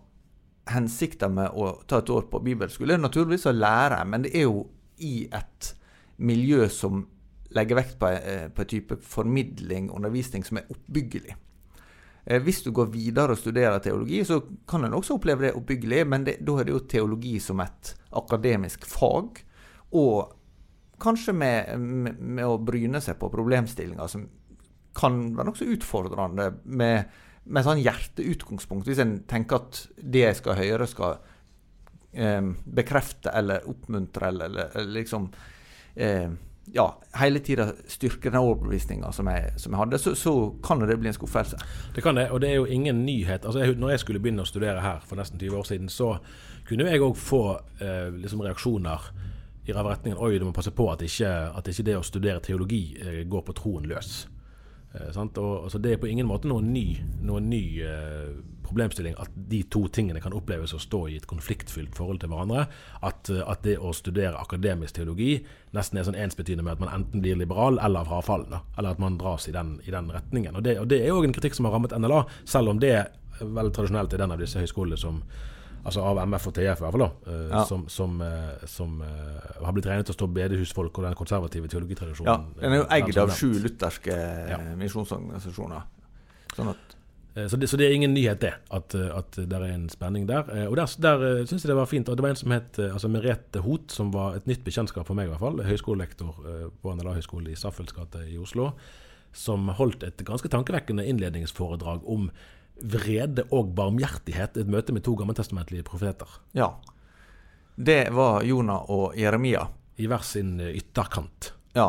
hensikten 0.74 1.34
med 1.36 1.56
å 1.60 1.70
ta 1.88 2.00
et 2.00 2.10
år 2.10 2.28
på 2.32 2.40
bibelskole 2.44 2.96
er 2.96 3.02
naturligvis 3.02 3.46
å 3.50 3.56
lære, 3.56 4.00
men 4.08 4.24
det 4.26 4.34
er 4.34 4.46
jo 4.48 4.64
i 5.04 5.26
et 5.34 5.74
miljø 6.24 6.68
som 6.72 7.04
legger 7.54 7.78
vekt 7.78 7.98
på, 8.00 8.10
eh, 8.10 8.48
på 8.48 8.62
en 8.62 8.70
type 8.70 8.98
formidling 9.02 9.90
undervisning 9.90 10.44
som 10.44 10.58
er 10.58 10.70
oppbyggelig. 10.70 11.36
Eh, 12.26 12.40
hvis 12.40 12.62
du 12.64 12.72
går 12.72 12.88
videre 12.90 13.34
og 13.34 13.38
studerer 13.38 13.78
teologi, 13.78 14.24
så 14.24 14.40
kan 14.66 14.84
en 14.84 14.96
også 14.96 15.18
oppleve 15.18 15.46
det 15.46 15.54
oppbyggelig, 15.54 16.06
men 16.08 16.24
det, 16.24 16.38
da 16.40 16.58
er 16.58 16.64
det 16.64 16.72
jo 16.72 16.86
teologi 16.88 17.38
som 17.40 17.60
et 17.60 17.94
akademisk 18.12 18.86
fag 18.88 19.44
og 19.94 20.34
kanskje 21.02 21.34
med, 21.36 21.74
med, 21.78 22.18
med 22.18 22.46
å 22.46 22.58
bryne 22.62 23.00
seg 23.02 23.18
på 23.20 23.30
problemstillinger 23.32 24.10
som 24.10 24.26
kan 24.94 25.20
være 25.34 25.48
nokså 25.48 25.68
utfordrende 25.74 26.50
med, 26.64 27.10
med 27.44 27.66
sånn 27.66 27.82
hjerteutgangspunkt. 27.82 28.86
Hvis 28.88 29.02
en 29.02 29.18
tenker 29.30 29.62
at 29.62 29.80
det 29.98 30.22
jeg 30.22 30.38
skal 30.38 30.58
høre, 30.60 30.86
skal 30.90 31.18
eh, 32.14 32.40
bekrefte 32.64 33.34
eller 33.34 33.66
oppmuntre 33.70 34.30
eller, 34.30 34.50
eller, 34.52 34.74
eller 34.78 34.94
liksom 35.00 35.28
eh, 35.98 36.30
ja, 36.72 36.86
hele 37.20 37.42
tida 37.44 37.66
styrke 37.90 38.30
den 38.30 38.40
overbevisninga 38.40 39.10
som, 39.12 39.28
som, 39.56 39.74
jeg 39.74 39.80
hadde, 39.82 39.98
så, 40.00 40.14
så, 40.16 40.34
kan 40.64 40.80
det 40.80 40.96
bli 40.96 41.10
en 41.10 41.16
skuffelse. 41.16 41.58
Det 41.94 42.02
kan 42.02 42.16
det, 42.16 42.30
og 42.30 42.40
det 42.40 42.50
er 42.50 42.56
jo 42.62 42.70
ingen 42.70 43.04
nyhet. 43.04 43.44
Altså, 43.44 43.60
jeg, 43.60 43.76
når 43.78 43.94
jeg 43.94 44.04
skulle 44.04 44.22
begynne 44.22 44.46
å 44.46 44.48
studere 44.48 44.80
her 44.80 45.04
for 45.04 45.20
nesten 45.20 45.40
20 45.40 45.58
år 45.58 45.68
siden, 45.68 45.92
så 45.92 46.14
kunne 46.68 46.88
jeg 46.88 47.02
òg 47.04 47.18
få 47.20 47.44
eh, 47.84 48.08
liksom 48.16 48.46
reaksjoner 48.46 49.10
i 49.64 49.72
retningen 49.72 50.20
Oi, 50.20 50.38
du 50.38 50.44
må 50.44 50.52
passe 50.52 50.74
på 50.76 50.90
at 50.92 51.02
ikke, 51.02 51.30
at 51.56 51.68
ikke 51.68 51.86
det 51.86 51.98
å 51.98 52.04
studere 52.04 52.42
teologi 52.44 52.82
eh, 53.00 53.22
går 53.28 53.44
på 53.46 53.56
troen 53.56 53.88
løs. 53.88 54.26
Eh, 54.94 55.10
og, 55.18 55.64
altså, 55.64 55.78
det 55.78 55.92
er 55.92 56.02
på 56.02 56.06
ingen 56.10 56.28
måte 56.28 56.48
noen 56.50 56.68
ny, 56.72 56.86
noen 57.26 57.48
ny 57.50 57.62
eh, 57.82 58.28
problemstilling 58.64 59.16
at 59.20 59.32
de 59.50 59.62
to 59.70 59.84
tingene 59.92 60.22
kan 60.22 60.34
oppleves 60.36 60.74
å 60.76 60.80
stå 60.80 61.00
i 61.10 61.16
et 61.18 61.26
konfliktfylt 61.28 61.96
forhold 61.98 62.22
til 62.22 62.30
hverandre. 62.30 62.66
At, 63.02 63.30
eh, 63.32 63.42
at 63.42 63.64
det 63.66 63.76
å 63.82 63.90
studere 63.96 64.40
akademisk 64.40 64.98
teologi 64.98 65.40
nesten 65.74 65.98
er 65.98 66.06
sånn 66.06 66.20
ensbetydende 66.26 66.66
med 66.66 66.76
at 66.76 66.84
man 66.84 66.94
enten 66.94 67.24
blir 67.24 67.40
liberal 67.40 67.80
eller 67.82 68.06
frafallende. 68.08 68.62
Eller 68.78 68.94
at 68.94 69.02
man 69.02 69.18
dras 69.18 69.48
i 69.50 69.56
den, 69.56 69.76
i 69.84 69.94
den 69.94 70.12
retningen. 70.14 70.54
Og 70.54 70.66
det, 70.66 70.78
og 70.82 70.88
det 70.92 71.02
er 71.02 71.16
òg 71.16 71.26
en 71.26 71.34
kritikk 71.34 71.58
som 71.58 71.68
har 71.68 71.74
rammet 71.74 71.96
NLA, 71.98 72.22
selv 72.46 72.74
om 72.74 72.82
det 72.82 72.94
vel 73.40 73.72
tradisjonelt 73.74 74.14
er 74.14 74.22
den 74.22 74.36
av 74.36 74.38
disse 74.38 74.60
høyskolene 74.62 75.00
som 75.00 75.24
altså 75.84 76.04
av 76.04 76.20
MF 76.24 76.48
og 76.48 76.56
TF 76.56 76.80
i 76.80 76.84
hvert 76.84 76.96
fall, 76.96 77.04
da, 77.04 77.10
uh, 77.28 77.44
ja. 77.50 77.62
som, 77.68 77.84
som, 77.92 78.16
uh, 78.24 78.64
som 78.70 78.96
uh, 79.04 79.60
har 79.60 79.76
blitt 79.76 79.88
regnet 79.90 80.08
til 80.08 80.16
å 80.16 80.18
stå 80.18 80.28
bedehusfolk 80.38 81.00
og 81.00 81.06
den 81.08 81.18
konservative 81.18 81.70
teologitradisjonen. 81.72 82.30
Ja, 82.32 82.62
Den 82.62 82.76
er 82.76 82.82
jo 82.82 82.88
eid 82.96 83.20
av 83.20 83.32
sju 83.36 83.52
lutherske 83.64 84.16
ja. 84.50 84.60
misjonsorganisasjoner. 84.80 85.88
Sånn 86.54 86.74
at 86.74 87.00
så 87.50 87.58
det, 87.58 87.66
så 87.66 87.74
det, 87.74 87.88
er 87.88 87.96
ingen 87.96 88.12
nyhet, 88.14 88.38
det, 88.44 88.52
at, 88.70 88.94
at 88.94 89.34
det 89.34 89.56
er 89.58 89.72
en 89.72 89.88
spenning 89.90 90.28
der. 90.28 90.46
Og 90.68 90.76
Der, 90.78 90.92
der 91.02 91.24
syns 91.50 91.64
jeg 91.64 91.72
det 91.72 91.74
var 91.74 91.88
fint. 91.90 92.06
og 92.06 92.14
Det 92.14 92.22
var 92.22 92.30
en 92.30 92.38
som 92.38 92.52
het 92.54 92.78
altså 92.78 93.10
Merete 93.10 93.58
Hot, 93.64 93.88
som 93.90 94.12
var 94.14 94.36
et 94.38 94.46
nytt 94.46 94.62
bekjentskap 94.62 95.08
for 95.08 95.18
meg, 95.18 95.26
i 95.26 95.32
hvert 95.32 95.42
fall. 95.42 95.58
Høyskolelektor 95.66 96.30
på 96.78 96.94
NLA 96.94 97.16
høgskole 97.16 97.50
i 97.50 97.58
Staffels 97.58 97.90
gate 97.96 98.22
i 98.30 98.38
Oslo. 98.38 98.68
Som 99.34 99.66
holdt 99.80 100.06
et 100.06 100.22
ganske 100.22 100.46
tankevekkende 100.46 101.08
innledningsforedrag 101.10 102.06
om 102.06 102.30
vrede 102.84 103.46
og 103.54 103.72
barmhjertighet, 103.76 104.58
et 104.60 104.70
møte 104.70 104.92
med 104.92 105.04
to 105.06 105.14
gammeltestamentlige 105.18 105.86
profeter. 105.86 106.28
Ja. 106.56 106.72
Det 107.76 108.10
var 108.14 108.42
Jonah 108.46 108.90
og 108.92 109.16
Jeremia. 109.18 109.66
I 109.96 110.08
hver 110.10 110.24
sin 110.26 110.56
ytterkant. 110.60 111.52
Ja. 111.74 111.88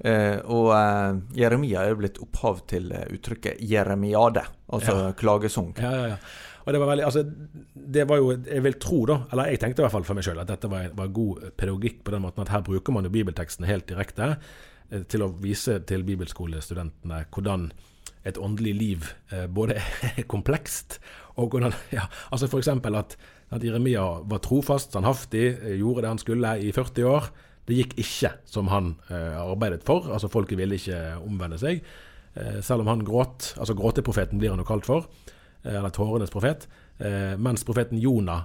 Eh, 0.00 0.38
og 0.48 0.70
eh, 0.72 1.18
Jeremia 1.42 1.82
er 1.84 1.92
jo 1.92 1.98
blitt 2.00 2.20
opphav 2.22 2.62
til 2.70 2.92
eh, 2.92 3.08
uttrykket 3.12 3.58
'jeremiade', 3.60 4.46
altså 4.72 4.94
Ja. 4.96 5.12
klagesang. 5.12 5.74
Ja, 5.78 5.90
ja, 5.92 6.06
ja. 6.14 6.16
Og 6.66 6.72
det 6.72 6.80
var 6.80 6.86
veldig, 6.92 7.04
altså, 7.04 7.22
det 7.74 8.04
var 8.08 8.16
jo, 8.20 8.30
jeg 8.46 8.62
vil 8.62 8.74
tro 8.78 9.04
da, 9.06 9.22
eller 9.32 9.48
jeg 9.50 9.60
tenkte 9.60 9.80
i 9.80 9.84
hvert 9.84 9.92
fall 9.92 10.04
for 10.04 10.14
meg 10.14 10.24
selv, 10.24 10.40
at 10.40 10.48
dette 10.48 10.68
var, 10.70 10.90
var 10.94 11.08
god 11.08 11.50
pedagogikk 11.56 12.02
på 12.04 12.10
den 12.12 12.22
måten 12.22 12.42
at 12.42 12.48
her 12.52 12.60
bruker 12.62 12.92
man 12.92 13.04
jo 13.04 13.10
bibeltekstene 13.10 13.66
helt 13.66 13.86
direkte 13.88 14.36
eh, 14.90 15.02
til 15.08 15.22
å 15.24 15.32
vise 15.40 15.80
til 15.88 16.04
bibelskolestudentene 16.04 17.24
hvordan 17.32 17.70
et 18.26 18.38
åndelig 18.38 18.74
liv 18.76 19.06
eh, 19.32 19.46
både 19.48 19.80
komplekst 20.32 20.98
og 21.40 21.54
hvordan, 21.54 21.74
ja, 21.96 22.06
altså 22.30 22.50
eksempel 22.60 22.98
at, 22.98 23.16
at 23.50 23.64
Jeremia 23.64 24.04
var 24.28 24.42
trofast, 24.44 24.92
standhaftig, 24.92 25.46
eh, 25.56 25.78
gjorde 25.80 26.04
det 26.04 26.12
han 26.12 26.22
skulle 26.22 26.54
i 26.60 26.72
40 26.76 27.08
år. 27.08 27.30
Det 27.68 27.76
gikk 27.78 27.98
ikke 28.02 28.34
som 28.48 28.70
han 28.72 28.94
eh, 29.08 29.36
arbeidet 29.40 29.84
for, 29.86 30.10
altså 30.12 30.30
folket 30.32 30.58
ville 30.58 30.78
ikke 30.80 31.00
omvende 31.22 31.60
seg. 31.60 31.84
Selv 32.62 32.84
om 32.84 32.86
han 32.86 33.00
gråt, 33.02 33.56
altså 33.58 33.74
gråteprofeten 33.74 34.38
blir 34.38 34.52
han 34.52 34.60
jo 34.62 34.64
kalt 34.68 34.86
for, 34.86 35.08
eller 35.66 35.90
tårenes 35.90 36.30
profet, 36.30 36.68
mens 37.42 37.64
profeten 37.66 37.98
Jonah, 37.98 38.44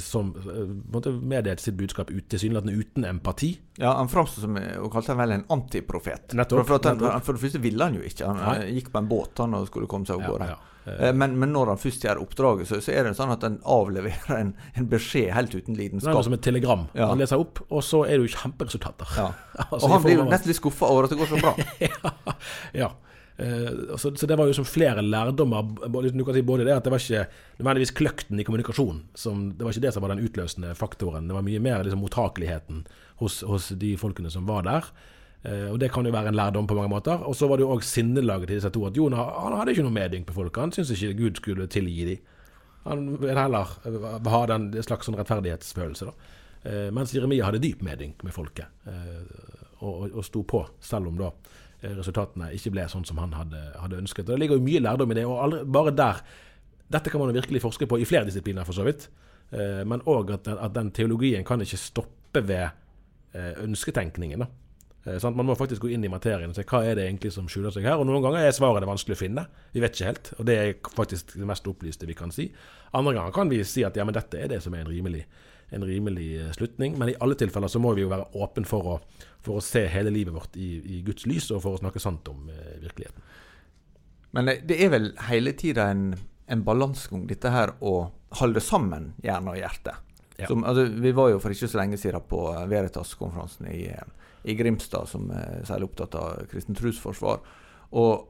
som 0.00 0.30
eh, 0.40 0.62
måtte 0.92 1.10
meddelte 1.20 1.62
sitt 1.66 1.76
budskap 1.76 2.08
tilsynelatende 2.32 2.72
uten 2.80 3.04
empati. 3.04 3.50
Ja, 3.78 3.92
Han 3.98 4.08
framsto 4.08 4.40
som 4.40 4.56
og 4.56 4.90
kalte 4.94 5.12
han 5.12 5.18
vel 5.20 5.34
en 5.36 5.44
antiprofet. 5.52 6.32
Nettopp, 6.38 6.64
For, 6.66 6.78
for, 6.80 7.10
han, 7.12 7.20
for 7.26 7.36
det 7.36 7.42
første 7.44 7.60
ville 7.60 7.84
han 7.84 7.98
jo 7.98 8.06
ikke. 8.08 8.24
Han 8.30 8.40
Nei. 8.40 8.54
eh, 8.64 8.72
gikk 8.78 8.88
på 8.94 9.02
en 9.02 9.10
båt 9.10 9.42
han 9.44 9.54
og 9.58 9.68
skulle 9.68 9.86
komme 9.90 10.08
seg 10.08 10.16
av 10.16 10.24
Ja, 10.24 10.32
gårde. 10.32 10.48
ja. 10.54 10.56
Eh, 10.86 11.12
Men, 11.12 11.32
men 11.38 11.50
når 11.52 11.72
han 11.74 11.80
først 11.82 12.04
gjør 12.06 12.20
oppdraget, 12.22 12.68
så, 12.70 12.78
så 12.80 12.92
er 12.94 13.04
det 13.08 13.16
sånn 13.18 13.32
at 13.34 13.42
han 13.42 13.56
avleverer 13.66 14.36
en, 14.38 14.52
en 14.78 14.86
beskjed 14.88 15.32
helt 15.34 15.54
uten 15.58 15.74
lidenskap. 15.76 16.14
Det 16.14 16.20
er 16.22 16.28
som 16.30 16.36
et 16.38 16.44
telegram. 16.46 16.86
Ja. 16.94 17.08
Han 17.10 17.18
leser 17.18 17.42
opp, 17.42 17.60
og 17.68 17.82
så 17.84 18.04
er 18.06 18.16
det 18.20 18.28
jo 18.30 18.36
kjemperesultater. 18.38 19.12
Ja. 19.18 19.32
Altså, 19.66 19.86
Og 19.88 19.92
han 19.96 20.02
blir 20.04 20.18
jo 20.20 20.24
nesten 20.30 20.52
litt 20.52 20.60
skuffa 20.60 20.86
over 20.92 21.04
at 21.08 21.12
det 21.12 21.18
går 21.18 21.30
så 21.34 21.42
bra. 21.42 21.54
ja. 22.82 22.90
Eh, 23.38 23.96
så, 23.96 24.16
så 24.16 24.26
det 24.26 24.36
var 24.36 24.48
jo 24.48 24.54
som 24.56 24.64
flere 24.64 25.02
lærdommer. 25.04 25.62
Du 26.12 26.24
kan 26.24 26.34
si 26.34 26.42
både 26.42 26.64
det 26.64 26.76
at 26.76 26.86
det 26.86 26.92
var 26.92 27.02
ikke 27.02 27.26
nødvendigvis 27.58 27.96
kløkten 27.96 28.40
i 28.40 28.44
kommunikasjon. 28.48 29.02
Det 29.12 29.64
var 29.64 29.74
ikke 29.74 29.84
det 29.84 29.92
som 29.94 30.04
var 30.04 30.14
den 30.14 30.24
utløsende 30.24 30.72
faktoren. 30.78 31.28
Det 31.28 31.36
var 31.36 31.44
mye 31.44 31.60
mer 31.60 31.84
liksom, 31.84 32.00
mottakeligheten 32.04 32.86
hos, 33.20 33.42
hos 33.46 33.68
de 33.76 33.96
folkene 34.00 34.32
som 34.32 34.48
var 34.48 34.64
der. 34.68 34.88
Eh, 35.42 35.68
og 35.72 35.80
Det 35.80 35.92
kan 35.92 36.06
jo 36.08 36.14
være 36.14 36.32
en 36.32 36.38
lærdom 36.38 36.66
på 36.66 36.78
mange 36.78 36.94
måter. 36.94 37.26
Og 37.28 37.36
så 37.36 37.48
var 37.48 37.60
det 37.60 37.66
jo 37.66 37.74
òg 37.76 37.84
sinnelaget 37.84 38.48
til 38.48 38.60
disse 38.60 38.72
to. 38.72 38.86
At 38.88 38.96
Jonah 38.96 39.28
han 39.42 39.58
hadde 39.58 39.76
ikke 39.76 39.84
noe 39.84 39.98
medynk 39.98 40.30
på 40.30 40.38
folket. 40.38 40.62
Han 40.62 40.72
syntes 40.72 40.96
ikke 40.96 41.20
Gud 41.20 41.42
skulle 41.42 41.68
tilgi 41.68 42.08
dem. 42.12 42.32
Han 42.86 43.16
ville 43.18 43.36
heller 43.36 43.76
eh, 43.84 44.32
ha 44.32 44.42
den 44.48 44.70
en 44.72 44.88
slags 44.88 45.08
sånn 45.08 45.18
rettferdighetsfølelse. 45.18 46.08
da. 46.08 46.32
Mens 46.66 47.12
Jeremia 47.14 47.46
hadde 47.46 47.60
dyp 47.62 47.78
medynk 47.86 48.24
med 48.26 48.34
folket, 48.34 48.66
og, 49.78 49.84
og, 49.86 50.16
og 50.18 50.24
sto 50.26 50.40
på, 50.42 50.64
selv 50.82 51.12
om 51.12 51.20
da 51.20 51.28
resultatene 51.82 52.50
ikke 52.56 52.72
ble 52.74 52.86
sånn 52.90 53.04
som 53.08 53.18
han 53.20 53.34
hadde, 53.36 53.60
hadde 53.80 54.00
ønsket. 54.00 54.26
Og 54.26 54.34
Det 54.34 54.40
ligger 54.42 54.58
jo 54.58 54.66
mye 54.66 54.82
lærdom 54.82 55.12
i 55.12 55.18
det. 55.18 55.24
og 55.26 55.42
aldri, 55.44 55.62
bare 55.64 55.94
der, 55.94 56.20
Dette 56.88 57.10
kan 57.10 57.18
man 57.18 57.32
jo 57.32 57.40
virkelig 57.40 57.62
forske 57.64 57.86
på 57.90 57.98
i 57.98 58.04
flere 58.06 58.24
disipliner, 58.24 58.64
for 58.64 58.72
så 58.72 58.84
vidt. 58.86 59.08
Eh, 59.50 59.82
men 59.84 60.04
òg 60.06 60.30
at, 60.36 60.48
at 60.48 60.74
den 60.74 60.92
teologien 60.94 61.44
kan 61.44 61.60
ikke 61.60 61.80
stoppe 61.80 62.42
ved 62.46 62.68
eh, 63.34 63.52
ønsketenkningen. 63.64 64.44
da. 64.44 64.46
Eh, 65.06 65.18
sant? 65.22 65.36
Man 65.36 65.46
må 65.46 65.54
faktisk 65.58 65.84
gå 65.84 65.92
inn 65.94 66.04
i 66.04 66.10
materien 66.10 66.50
og 66.50 66.58
se 66.58 66.64
hva 66.66 66.82
er 66.86 66.98
det 66.98 67.06
egentlig 67.06 67.32
som 67.34 67.48
skjuler 67.50 67.74
seg 67.74 67.86
her. 67.86 68.00
Og 68.00 68.08
Noen 68.08 68.24
ganger 68.24 68.46
er 68.46 68.54
svaret 68.56 68.82
det 68.82 68.90
vanskelig 68.90 69.16
å 69.18 69.22
finne. 69.22 69.46
Vi 69.74 69.82
vet 69.82 69.94
ikke 69.94 70.10
helt. 70.10 70.32
Og 70.38 70.48
det 70.48 70.56
er 70.62 70.72
faktisk 70.96 71.36
det 71.36 71.48
mest 71.48 71.68
opplyste 71.70 72.08
vi 72.08 72.18
kan 72.18 72.34
si. 72.34 72.48
Andre 72.96 73.14
ganger 73.18 73.34
kan 73.36 73.52
vi 73.52 73.62
si 73.66 73.84
at 73.86 73.98
ja, 73.98 74.06
men 74.06 74.16
dette 74.16 74.40
er 74.40 74.50
det 74.50 74.62
som 74.64 74.74
er 74.74 74.82
en 74.82 74.90
rimelig, 74.90 75.26
en 75.74 75.84
rimelig 75.84 76.28
eh, 76.40 76.52
slutning. 76.54 76.98
Men 76.98 77.10
i 77.12 77.18
alle 77.20 77.38
tilfeller 77.38 77.72
så 77.72 77.82
må 77.82 77.94
vi 77.96 78.04
jo 78.04 78.12
være 78.12 78.28
åpne 78.38 78.68
for 78.68 79.00
for 79.46 79.60
å 79.60 79.64
se 79.64 79.84
hele 79.90 80.12
livet 80.12 80.34
vårt 80.34 80.56
i, 80.58 80.76
i 80.96 81.02
Guds 81.06 81.26
lys, 81.30 81.50
og 81.54 81.62
for 81.64 81.76
å 81.76 81.80
snakke 81.80 82.02
sant 82.02 82.26
om 82.32 82.48
eh, 82.50 82.78
virkeligheten. 82.82 83.22
Men 84.36 84.50
eh, 84.50 84.62
det 84.66 84.80
er 84.82 84.92
vel 84.94 85.12
hele 85.28 85.54
tida 85.58 85.88
en, 85.92 86.10
en 86.50 86.64
balansegang, 86.66 87.26
dette 87.30 87.52
her 87.54 87.76
å 87.78 87.96
holde 88.40 88.62
sammen 88.64 89.12
hjerne 89.24 89.54
og 89.54 89.60
hjerte. 89.60 89.94
Ja. 90.36 90.50
Som, 90.50 90.66
altså, 90.68 90.88
vi 90.90 91.14
var 91.16 91.30
jo 91.32 91.40
for 91.40 91.54
ikke 91.54 91.70
så 91.70 91.80
lenge 91.80 92.00
siden 92.00 92.26
på 92.28 92.42
eh, 92.52 92.64
Veritas-konferansen 92.72 93.70
i, 93.70 93.84
i 94.46 94.56
Grimstad, 94.58 95.08
som 95.10 95.30
er 95.34 95.62
særlig 95.68 95.92
opptatt 95.92 96.18
av 96.18 96.48
kristen 96.50 96.76
trosforsvar. 96.78 97.44
Og 97.96 98.26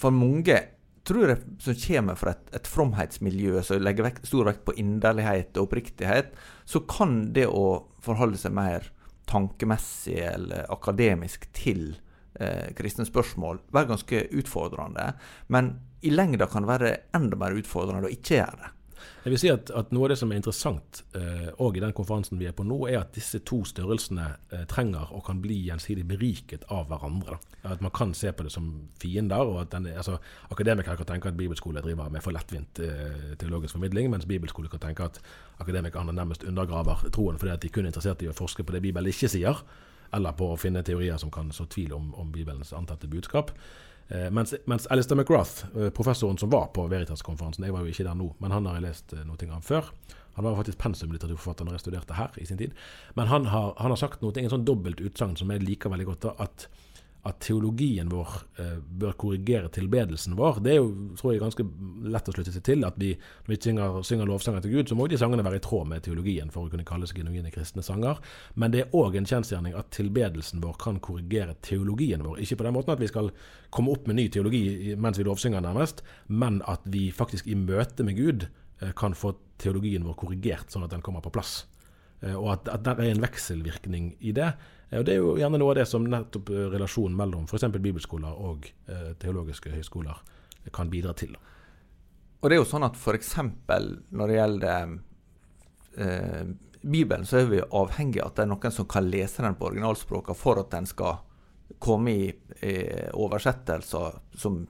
for 0.00 0.14
mange, 0.14 0.56
tror 1.04 1.28
jeg, 1.28 1.40
som 1.60 1.76
kommer 1.86 2.18
fra 2.18 2.32
et, 2.34 2.44
et 2.56 2.68
fromhetsmiljø 2.70 3.62
som 3.64 3.82
legger 3.82 4.08
vekt, 4.08 4.28
stor 4.28 4.48
vekt 4.48 4.64
på 4.66 4.76
inderlighet 4.80 5.56
og 5.58 5.68
oppriktighet, 5.68 6.32
så 6.64 6.82
kan 6.88 7.34
det 7.36 7.46
å 7.50 7.84
forholde 8.04 8.40
seg 8.40 8.54
mer 8.56 8.88
tankemessig 9.28 10.18
eller 10.20 10.68
akademisk 10.72 11.46
til 11.56 11.94
eh, 12.40 12.72
kristne 12.76 13.06
spørsmål 13.08 13.62
være 13.72 13.90
ganske 13.92 14.22
utfordrende. 14.40 15.10
Men 15.52 15.74
i 16.04 16.12
lengda 16.12 16.48
kan 16.50 16.64
det 16.64 16.72
være 16.72 16.94
enda 17.16 17.38
mer 17.40 17.56
utfordrende 17.56 18.10
å 18.10 18.14
ikke 18.14 18.40
gjøre 18.40 18.60
det. 18.60 18.73
Jeg 19.24 19.32
vil 19.32 19.40
si 19.40 19.50
at, 19.52 19.70
at 19.72 19.92
Noe 19.94 20.06
av 20.06 20.12
det 20.12 20.18
som 20.20 20.32
er 20.32 20.40
interessant 20.40 21.00
eh, 21.16 21.48
og 21.62 21.76
i 21.78 21.82
den 21.82 21.94
konferansen 21.96 22.40
vi 22.40 22.48
er 22.48 22.56
på 22.56 22.66
nå, 22.66 22.76
er 22.90 23.00
at 23.00 23.14
disse 23.16 23.40
to 23.46 23.62
størrelsene 23.68 24.26
eh, 24.52 24.64
trenger 24.70 25.12
og 25.16 25.24
kan 25.28 25.40
bli 25.44 25.56
gjensidig 25.68 26.04
beriket 26.08 26.66
av 26.74 26.90
hverandre. 26.90 27.38
At 27.64 27.80
man 27.84 27.94
kan 27.94 28.12
se 28.16 28.32
på 28.36 28.44
det 28.44 28.52
som 28.52 28.68
fiender. 29.00 29.40
og 29.40 29.62
at 29.62 29.72
den, 29.72 29.88
altså, 29.94 30.18
Akademikere 30.50 30.96
kan 31.00 31.08
tenke 31.14 31.32
at 31.32 31.38
bibelskole 31.38 31.80
driver 31.80 32.12
med 32.12 32.22
for 32.24 32.36
lettvint 32.36 32.82
eh, 32.84 33.32
teologisk 33.40 33.78
formidling, 33.78 34.10
mens 34.12 34.28
bibelskole 34.28 34.68
kan 34.68 34.82
tenke 34.82 35.08
at 35.08 35.20
akademikerne 35.58 36.12
nærmest 36.12 36.44
undergraver 36.44 37.08
troen 37.12 37.38
fordi 37.38 37.52
at 37.52 37.62
de 37.62 37.68
kun 37.72 37.84
er 37.84 37.92
interessert 37.94 38.22
i 38.22 38.28
å 38.28 38.36
forske 38.36 38.64
på 38.64 38.74
det 38.74 38.82
Bibelen 38.84 39.08
ikke 39.08 39.30
sier, 39.32 39.64
eller 40.14 40.36
på 40.36 40.52
å 40.52 40.60
finne 40.60 40.84
teorier 40.84 41.16
som 41.18 41.32
kan 41.32 41.50
så 41.52 41.64
tvil 41.70 41.94
om, 41.96 42.12
om 42.20 42.30
Bibelens 42.32 42.72
antatte 42.76 43.08
budskap. 43.10 43.54
Eh, 44.08 44.30
mens, 44.30 44.54
mens 44.68 44.86
Alistair 44.92 45.16
McGrath, 45.16 45.64
eh, 45.76 45.90
professoren 45.90 46.38
som 46.38 46.50
var 46.52 46.68
på 46.76 46.86
Veritas-konferansen, 46.88 47.64
jeg 47.64 47.72
var 47.72 47.84
jo 47.84 47.92
ikke 47.92 48.04
der 48.04 48.18
nå, 48.18 48.28
men 48.42 48.52
han 48.52 48.66
har 48.68 48.78
jeg 48.78 48.86
lest 48.88 49.14
eh, 49.16 49.24
noe 49.24 49.50
av 49.56 49.64
før. 49.64 49.90
Han 50.34 50.44
var 50.44 50.56
faktisk 50.58 50.80
pensumlitteraturforfatter 50.82 51.64
når 51.64 51.76
jeg 51.76 51.84
studerte 51.84 52.18
her 52.18 52.34
i 52.42 52.46
sin 52.48 52.58
tid. 52.58 52.74
Men 53.14 53.30
han 53.30 53.46
har, 53.52 53.72
han 53.78 53.94
har 53.94 54.00
sagt 54.00 54.22
noe, 54.22 54.34
en 54.36 54.50
sånn 54.50 54.66
dobbelt 54.66 55.00
utsagn 55.00 55.36
som 55.38 55.52
jeg 55.54 55.62
liker 55.62 55.92
veldig 55.92 56.08
godt. 56.10 56.26
da, 56.26 56.34
at 56.42 56.66
at 57.24 57.38
teologien 57.40 58.10
vår 58.12 58.32
eh, 58.60 58.76
bør 59.00 59.14
korrigere 59.16 59.70
tilbedelsen 59.72 60.34
vår. 60.36 60.58
Det 60.64 60.74
er 60.74 60.80
jo 60.80 60.90
tror 61.16 61.32
jeg, 61.32 61.40
ganske 61.40 61.64
lett 62.12 62.28
å 62.28 62.34
slutte 62.34 62.52
seg 62.52 62.64
til. 62.66 62.84
At 62.84 62.98
vi, 63.00 63.14
når 63.46 63.54
vi 63.54 63.58
synger, 63.64 63.96
synger 64.04 64.28
lovsanger 64.28 64.64
til 64.64 64.74
Gud, 64.74 64.90
så 64.90 64.98
må 64.98 65.06
de 65.08 65.18
sangene 65.20 65.46
være 65.46 65.60
i 65.60 65.64
tråd 65.64 65.88
med 65.88 66.04
teologien 66.04 66.52
for 66.52 66.66
å 66.66 66.72
kunne 66.72 66.84
kalles 66.88 67.14
genuine 67.16 67.52
kristne 67.54 67.84
sanger. 67.86 68.20
Men 68.60 68.74
det 68.74 68.84
er 68.84 68.96
òg 69.00 69.16
en 69.16 69.28
kjensgjerning 69.30 69.76
at 69.78 69.88
tilbedelsen 69.96 70.60
vår 70.64 70.76
kan 70.84 71.00
korrigere 71.04 71.56
teologien 71.64 72.26
vår. 72.26 72.42
Ikke 72.44 72.60
på 72.60 72.68
den 72.68 72.76
måten 72.76 72.92
at 72.96 73.00
vi 73.00 73.08
skal 73.08 73.32
komme 73.72 73.96
opp 73.96 74.04
med 74.10 74.20
ny 74.20 74.28
teologi 74.28 74.92
mens 75.00 75.18
vi 75.20 75.24
lovsynger, 75.24 75.64
nærmest, 75.64 76.04
men 76.28 76.60
at 76.68 76.84
vi 76.84 77.08
faktisk 77.14 77.48
i 77.48 77.56
møte 77.56 78.04
med 78.04 78.20
Gud 78.20 78.48
eh, 78.82 78.92
kan 79.00 79.16
få 79.16 79.32
teologien 79.62 80.04
vår 80.04 80.20
korrigert, 80.20 80.68
sånn 80.68 80.84
at 80.84 80.92
den 80.92 81.02
kommer 81.04 81.24
på 81.24 81.32
plass. 81.32 81.62
Eh, 82.20 82.36
Og 82.36 82.52
at, 82.58 82.68
at 82.68 82.84
det 82.84 82.98
er 82.98 83.14
en 83.14 83.24
vekselvirkning 83.24 84.14
i 84.20 84.36
det. 84.36 84.52
Eh, 84.94 85.00
Og 85.00 85.04
Det 85.04 85.14
er 85.14 85.20
jo 85.20 85.34
gjerne 85.40 85.58
noe 85.58 85.74
av 85.74 85.80
det 85.80 85.88
som 85.90 86.06
nettopp 86.06 86.52
eh, 86.54 86.68
relasjonen 86.74 87.16
mellom 87.18 87.48
f.eks. 87.50 87.66
bibelskoler 87.74 88.38
og 88.46 88.68
eh, 88.86 89.10
teologiske 89.18 89.72
høyskoler 89.74 90.22
kan 90.72 90.90
bidra 90.90 91.12
til. 91.18 91.34
Og 92.40 92.48
det 92.50 92.56
er 92.56 92.62
jo 92.62 92.68
sånn 92.68 92.86
at 92.86 92.96
f.eks. 92.96 93.34
når 94.14 94.30
det 94.30 94.38
gjelder 94.38 94.94
eh, 95.98 96.44
Bibelen, 96.84 97.24
så 97.24 97.40
er 97.40 97.48
vi 97.48 97.62
avhengig 97.64 98.20
av 98.20 98.30
at 98.30 98.36
det 98.38 98.44
er 98.44 98.50
noen 98.52 98.72
som 98.76 98.88
kan 98.88 99.06
lese 99.08 99.42
den 99.42 99.56
på 99.56 99.70
originalspråket 99.70 100.36
for 100.36 100.60
at 100.60 100.70
den 100.74 100.86
skal 100.86 101.22
komme 101.80 102.12
i 102.12 102.26
i 102.64 102.74
oversettelser 103.16 104.18
som 104.38 104.60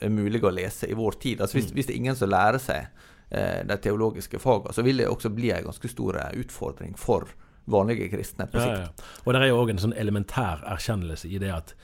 er 0.00 0.10
mulig 0.12 0.40
å 0.44 0.50
lese 0.52 0.88
i 0.88 0.96
vår 0.96 1.16
tid. 1.20 1.40
Altså 1.40 1.58
hvis, 1.58 1.68
hvis 1.76 1.86
det 1.86 1.94
er 1.94 2.00
ingen 2.00 2.16
som 2.16 2.28
lærer 2.32 2.60
seg 2.60 2.88
eh, 3.30 3.60
de 3.68 3.76
teologiske 3.84 4.40
fagene, 4.42 4.72
så 4.74 4.82
vil 4.84 5.00
det 5.00 5.08
også 5.08 5.30
bli 5.32 5.52
en 5.54 5.68
ganske 5.68 5.90
stor 5.92 6.18
utfordring 6.40 6.96
for 6.98 7.28
vanlige 7.70 8.08
kristne 8.12 8.48
på 8.50 8.60
sikt. 8.60 8.74
ja, 8.74 8.88
ja. 8.88 9.14
Og 9.24 9.34
det 9.34 9.42
er 9.42 9.52
jo 9.52 9.60
òg 9.62 9.72
en 9.74 9.82
sånn 9.82 9.96
elementær 9.96 10.64
erkjennelse 10.66 11.28
i 11.28 11.40
det 11.42 11.52
at 11.54 11.74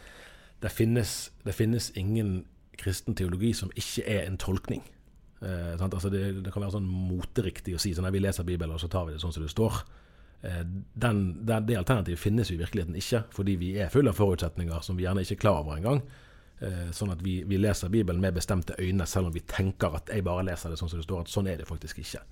det 0.65 0.73
finnes, 0.73 1.15
det 1.45 1.55
finnes 1.55 1.91
ingen 1.99 2.45
kristen 2.81 3.15
teologi 3.15 3.53
som 3.57 3.73
ikke 3.77 4.05
er 4.09 4.25
en 4.25 4.39
tolkning. 4.41 4.83
Eh, 5.45 5.75
altså 5.77 6.11
det, 6.11 6.25
det 6.45 6.53
kan 6.53 6.65
være 6.65 6.79
sånn 6.79 6.89
moteriktig 6.89 7.77
å 7.77 7.83
si 7.83 7.93
sånn 7.95 8.09
at 8.09 8.15
vi 8.15 8.23
leser 8.25 8.47
Bibelen 8.49 8.75
og 8.75 8.81
så 8.83 8.89
tar 8.91 9.07
vi 9.09 9.15
det 9.15 9.23
sånn 9.23 9.35
som 9.35 9.45
det 9.45 9.53
står. 9.53 9.83
Eh, 10.45 10.63
den, 10.65 11.25
den, 11.45 11.67
det 11.69 11.79
alternativet 11.81 12.21
finnes 12.21 12.51
jo 12.51 12.57
i 12.59 12.63
virkeligheten 12.63 12.97
ikke, 13.01 13.25
fordi 13.35 13.57
vi 13.61 13.75
er 13.81 13.93
fulle 13.93 14.15
av 14.15 14.21
forutsetninger 14.21 14.87
som 14.87 14.97
vi 14.99 15.07
gjerne 15.07 15.25
ikke 15.25 15.39
er 15.39 15.43
klar 15.45 15.61
over 15.63 15.77
engang. 15.77 16.01
Eh, 16.65 16.89
sånn 16.97 17.13
at 17.13 17.23
vi, 17.25 17.43
vi 17.49 17.61
leser 17.61 17.93
Bibelen 17.93 18.23
med 18.23 18.37
bestemte 18.37 18.77
øyne, 18.79 19.07
selv 19.11 19.29
om 19.29 19.37
vi 19.37 19.45
tenker 19.49 19.99
at 19.99 20.13
jeg 20.13 20.25
bare 20.25 20.47
leser 20.49 20.73
det 20.73 20.81
sånn 20.81 20.93
som 20.93 21.03
det 21.03 21.09
står. 21.09 21.27
At 21.27 21.33
sånn 21.33 21.51
er 21.51 21.61
det 21.61 21.69
faktisk 21.69 22.01
ikke. 22.05 22.25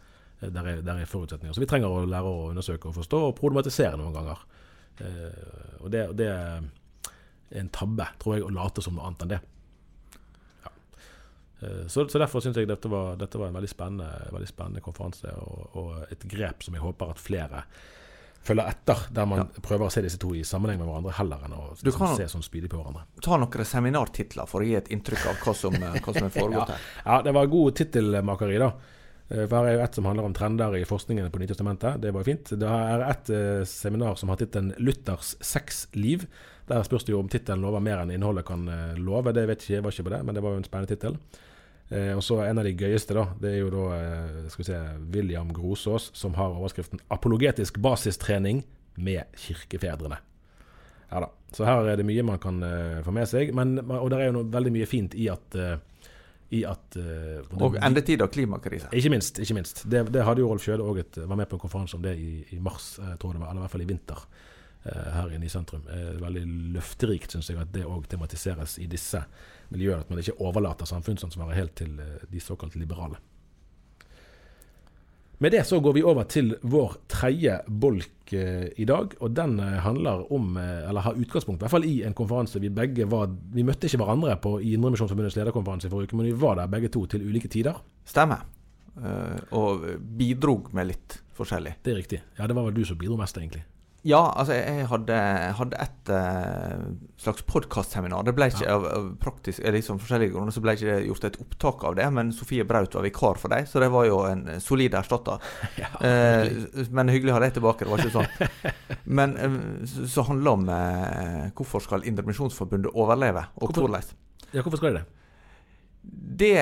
Eh, 0.43 0.51
Der 0.51 0.67
er, 0.73 0.83
der 0.83 0.99
er 1.03 1.07
forutsetninger. 1.07 1.55
Så 1.55 1.61
vi 1.63 1.67
trenger 1.71 1.89
å 1.89 2.05
lære 2.07 2.29
å 2.29 2.51
undersøke 2.51 2.89
og 2.91 2.95
forstå 2.99 3.23
og 3.31 3.37
problematisere 3.39 3.97
noen 4.01 4.13
ganger. 4.17 4.43
Eh, 5.01 5.79
og 5.81 5.91
det, 5.95 6.05
det 6.19 6.29
er 6.29 6.69
en 7.63 7.69
tabbe, 7.69 8.07
tror 8.19 8.37
jeg, 8.39 8.45
å 8.47 8.53
late 8.55 8.83
som 8.83 8.95
noe 8.97 9.07
annet 9.07 9.23
enn 9.27 9.33
det. 9.37 9.41
Ja. 10.65 10.71
Eh, 11.63 11.87
Så, 11.89 12.07
så 12.09 12.19
derfor 12.19 12.41
syns 12.45 12.57
jeg 12.59 12.69
dette 12.71 12.89
var, 12.91 13.17
dette 13.21 13.39
var 13.41 13.49
en 13.53 13.57
veldig 13.61 13.71
spennende, 13.71 14.11
veldig 14.33 14.49
spennende 14.51 14.83
konferanse, 14.85 15.33
og, 15.43 15.77
og 15.77 16.07
et 16.13 16.25
grep 16.29 16.63
som 16.67 16.75
jeg 16.79 16.83
håper 16.85 17.13
at 17.15 17.21
flere 17.23 17.65
følger 18.43 18.67
etter, 18.73 18.99
der 19.15 19.27
man 19.31 19.45
prøver 19.63 19.87
å 19.87 19.93
se 19.95 20.01
disse 20.03 20.19
to 20.19 20.33
i 20.35 20.41
sammenheng 20.43 20.81
med 20.81 20.89
hverandre, 20.89 21.13
heller 21.15 21.45
enn 21.47 21.53
å 21.55 21.67
Du 21.79 21.85
liksom, 21.87 22.01
kan- 22.09 22.17
se 22.19 22.25
sånn 22.33 22.43
spydig 22.43 22.73
på 22.73 22.81
hverandre. 22.81 23.05
Ta 23.23 23.37
noen 23.39 23.69
seminartitler 23.71 24.49
for 24.51 24.65
å 24.65 24.67
gi 24.67 24.75
et 24.81 24.89
inntrykk 24.91 25.29
av 25.31 25.37
hva 25.45 25.55
som, 25.55 25.77
eh, 25.79 26.01
hva 26.03 26.15
som 26.17 26.27
er 26.27 26.33
foregått 26.41 26.73
her. 26.75 26.81
Ja, 27.07 27.21
det 27.23 27.35
var 27.37 27.47
god 27.53 27.77
tittelmakeri, 27.79 28.59
da. 28.59 28.73
Eh, 29.33 29.47
For 29.49 29.59
her 29.59 29.71
er 29.71 29.79
jo 29.79 29.85
et 29.87 29.99
som 29.99 30.09
handler 30.09 30.29
om 30.29 30.35
trender 30.37 30.77
i 30.77 30.87
forskningen 30.89 31.31
på 31.33 31.41
Nytestamentet. 31.41 32.01
Det 32.03 32.13
var 32.13 32.23
jo 32.23 32.31
fint. 32.31 32.53
Det 32.61 32.69
er 32.69 33.05
et 33.09 33.31
eh, 33.33 33.63
seminar 33.69 34.19
som 34.21 34.33
har 34.33 34.41
tittelen 34.41 34.75
'Luthers 34.79 35.37
sexliv'. 35.41 36.27
Der 36.69 36.83
spørs 36.87 37.05
det 37.05 37.13
jo 37.13 37.21
om 37.21 37.29
tittelen 37.29 37.63
lover 37.65 37.81
mer 37.81 38.03
enn 38.03 38.13
innholdet 38.15 38.47
kan 38.47 38.69
eh, 38.69 38.99
love. 39.01 39.33
Det 39.33 39.47
vet 39.49 39.63
ikke 39.65 39.75
jeg, 39.75 39.85
var 39.85 39.95
ikke 39.95 40.09
på 40.11 40.15
det, 40.17 40.25
men 40.25 40.35
det 40.35 40.43
var 40.43 40.55
jo 40.55 40.61
en 40.63 40.69
spennende 40.69 40.93
tittel. 40.95 41.17
Eh, 41.91 42.13
og 42.17 42.23
så 42.23 42.43
en 42.45 42.59
av 42.59 42.65
de 42.65 42.77
gøyeste, 42.77 43.15
da. 43.15 43.27
Det 43.41 43.51
er 43.53 43.59
jo 43.61 43.71
da 43.73 43.87
eh, 43.97 44.51
skal 44.53 44.63
vi 44.63 44.69
se, 44.69 44.83
William 45.15 45.53
Grosås, 45.53 46.11
som 46.15 46.35
har 46.35 46.53
overskriften 46.53 47.01
'Apologetisk 47.09 47.81
basistrening 47.81 48.65
med 48.97 49.25
kirkefedrene'. 49.37 50.21
Ja 51.13 51.21
da. 51.21 51.29
Så 51.53 51.65
her 51.69 51.85
er 51.85 51.97
det 51.97 52.07
mye 52.09 52.23
man 52.25 52.39
kan 52.41 52.63
eh, 52.63 53.03
få 53.05 53.13
med 53.13 53.29
seg. 53.29 53.55
Men, 53.55 53.79
og 53.79 54.11
det 54.11 54.21
er 54.21 54.31
jo 54.31 54.39
noe 54.39 54.53
veldig 54.53 54.73
mye 54.73 54.89
fint 54.89 55.15
i 55.15 55.29
at 55.29 55.55
eh, 55.55 55.77
i 56.53 56.63
at 56.69 56.97
uh, 57.01 57.63
Og 57.65 57.79
endetid 57.81 58.23
og 58.25 58.31
klimakrise. 58.35 58.91
ikke 58.93 59.11
minst. 59.11 59.39
ikke 59.41 59.57
minst. 59.57 59.85
Det, 59.89 60.05
det 60.13 60.25
hadde 60.27 60.45
jo 60.45 60.51
Rolf 60.51 60.67
Kjøde 60.67 60.85
òg 60.85 61.01
vært 61.01 61.21
var 61.25 61.39
med 61.41 61.49
på 61.49 61.57
en 61.57 61.63
konferanse 61.65 61.97
om 61.97 62.05
det 62.05 62.13
i, 62.21 62.33
i 62.53 62.59
mars, 62.61 62.99
eh, 63.01 63.15
tror 63.17 63.33
jeg 63.33 63.39
det 63.39 63.45
var, 63.45 63.53
eller 63.53 63.63
i 63.63 63.65
hvert 63.65 63.73
fall 63.73 63.85
i 63.85 63.89
vinter, 63.89 64.21
eh, 64.85 65.09
her 65.17 65.33
inne 65.33 65.49
i 65.49 65.53
sentrum. 65.53 65.87
Veldig 66.21 66.45
løfterikt, 66.77 67.33
syns 67.33 67.49
jeg, 67.49 67.61
at 67.63 67.73
det 67.73 67.87
òg 67.89 68.05
tematiseres 68.13 68.77
i 68.83 68.89
disse 68.91 69.25
miljøene. 69.73 70.05
At 70.05 70.13
man 70.13 70.21
ikke 70.21 70.37
overlater 70.45 70.89
samfunnsansvaret 70.89 71.57
helt 71.57 71.77
til 71.81 71.97
de 72.29 72.45
såkalt 72.45 72.77
liberale. 72.77 73.21
Med 75.43 75.51
det 75.53 75.65
så 75.67 75.81
går 75.81 75.97
vi 75.97 76.03
over 76.07 76.27
til 76.31 76.53
vår 76.71 76.93
tredje 77.11 77.57
bolk 77.67 78.31
eh, 78.31 78.69
i 78.79 78.85
dag. 78.87 79.17
Og 79.19 79.33
den 79.35 79.57
eh, 79.59 79.81
handler 79.83 80.21
om, 80.31 80.53
eh, 80.57 80.85
eller 80.87 81.03
har 81.03 81.19
utgangspunkt 81.19 81.59
i 81.59 81.65
hvert 81.65 81.73
fall 81.73 81.87
i 81.89 81.97
en 82.07 82.15
konferanse 82.15 82.63
vi 82.63 82.71
begge 82.71 83.09
var 83.11 83.27
Vi 83.27 83.65
møtte 83.67 83.89
ikke 83.89 83.99
hverandre 84.05 84.37
på, 84.39 84.53
i 84.63 84.77
Indremisjonsforbundets 84.77 85.41
lederkonferanse 85.41 85.91
i 85.91 85.91
forrige 85.91 86.13
uke, 86.13 86.21
men 86.21 86.31
vi 86.31 86.39
var 86.45 86.61
der 86.61 86.71
begge 86.71 86.93
to 86.95 87.03
til 87.11 87.27
ulike 87.27 87.51
tider. 87.51 87.83
Stemmer. 88.07 88.47
Og 89.57 89.83
bidrog 90.21 90.71
med 90.77 90.93
litt 90.93 91.19
forskjellig. 91.35 91.75
Det 91.83 91.91
er 91.91 91.99
riktig. 91.99 92.23
Ja, 92.39 92.47
det 92.47 92.55
var 92.55 92.69
vel 92.69 92.77
du 92.77 92.85
som 92.87 93.01
bidro 93.01 93.19
mest, 93.19 93.41
egentlig. 93.41 93.65
Ja, 94.03 94.19
altså 94.35 94.57
jeg 94.57 94.87
hadde, 94.91 95.17
hadde 95.55 95.79
et 95.79 96.11
uh, 96.11 96.87
slags 97.23 97.45
podkastseminar. 97.47 98.25
Det 98.27 98.33
ble 98.35 98.49
ikke 98.51 98.67
av, 98.67 98.87
av 98.91 99.05
praktisk, 99.23 99.61
eller 99.63 99.77
liksom 99.79 100.01
forskjellige 100.03 100.33
grunner 100.35 100.55
så 100.55 100.63
ble 100.65 100.75
ikke 100.75 100.89
det 100.89 101.05
gjort 101.07 101.27
et 101.29 101.39
opptak 101.45 101.85
av 101.87 101.95
det, 102.01 102.09
men 102.17 102.33
Sofie 102.35 102.67
Braut 102.67 102.97
var 102.99 103.07
vikar 103.07 103.39
for 103.39 103.55
deg, 103.55 103.69
så 103.71 103.79
det 103.85 103.93
var 103.95 104.09
jo 104.09 104.17
en 104.27 104.43
solid 104.65 104.97
erstatter. 104.99 105.47
eh, 106.09 106.51
men 106.91 107.13
hyggelig 107.15 107.31
å 107.31 107.39
ha 107.39 107.45
deg 107.47 107.55
tilbake, 107.61 107.87
det 107.87 107.95
var 107.95 108.03
ikke 108.03 108.17
sånn. 108.17 108.75
Men 109.07 109.37
uh, 109.39 109.57
så, 109.87 110.09
så 110.17 110.27
handler 110.33 110.51
det 110.51 110.57
om 110.57 110.75
eh, 110.81 111.47
hvorfor 111.61 111.87
skal 111.87 112.09
Indremisjonsforbundet 112.11 112.99
overleve, 112.99 113.47
og 113.61 113.69
Hvorfor- 113.71 113.87
hvordan. 113.87 114.19
Ja, 114.51 114.67
hvorfor 114.67 114.83
skal 114.83 114.97
de 114.97 115.05
det? 115.05 115.07
Det 116.43 116.55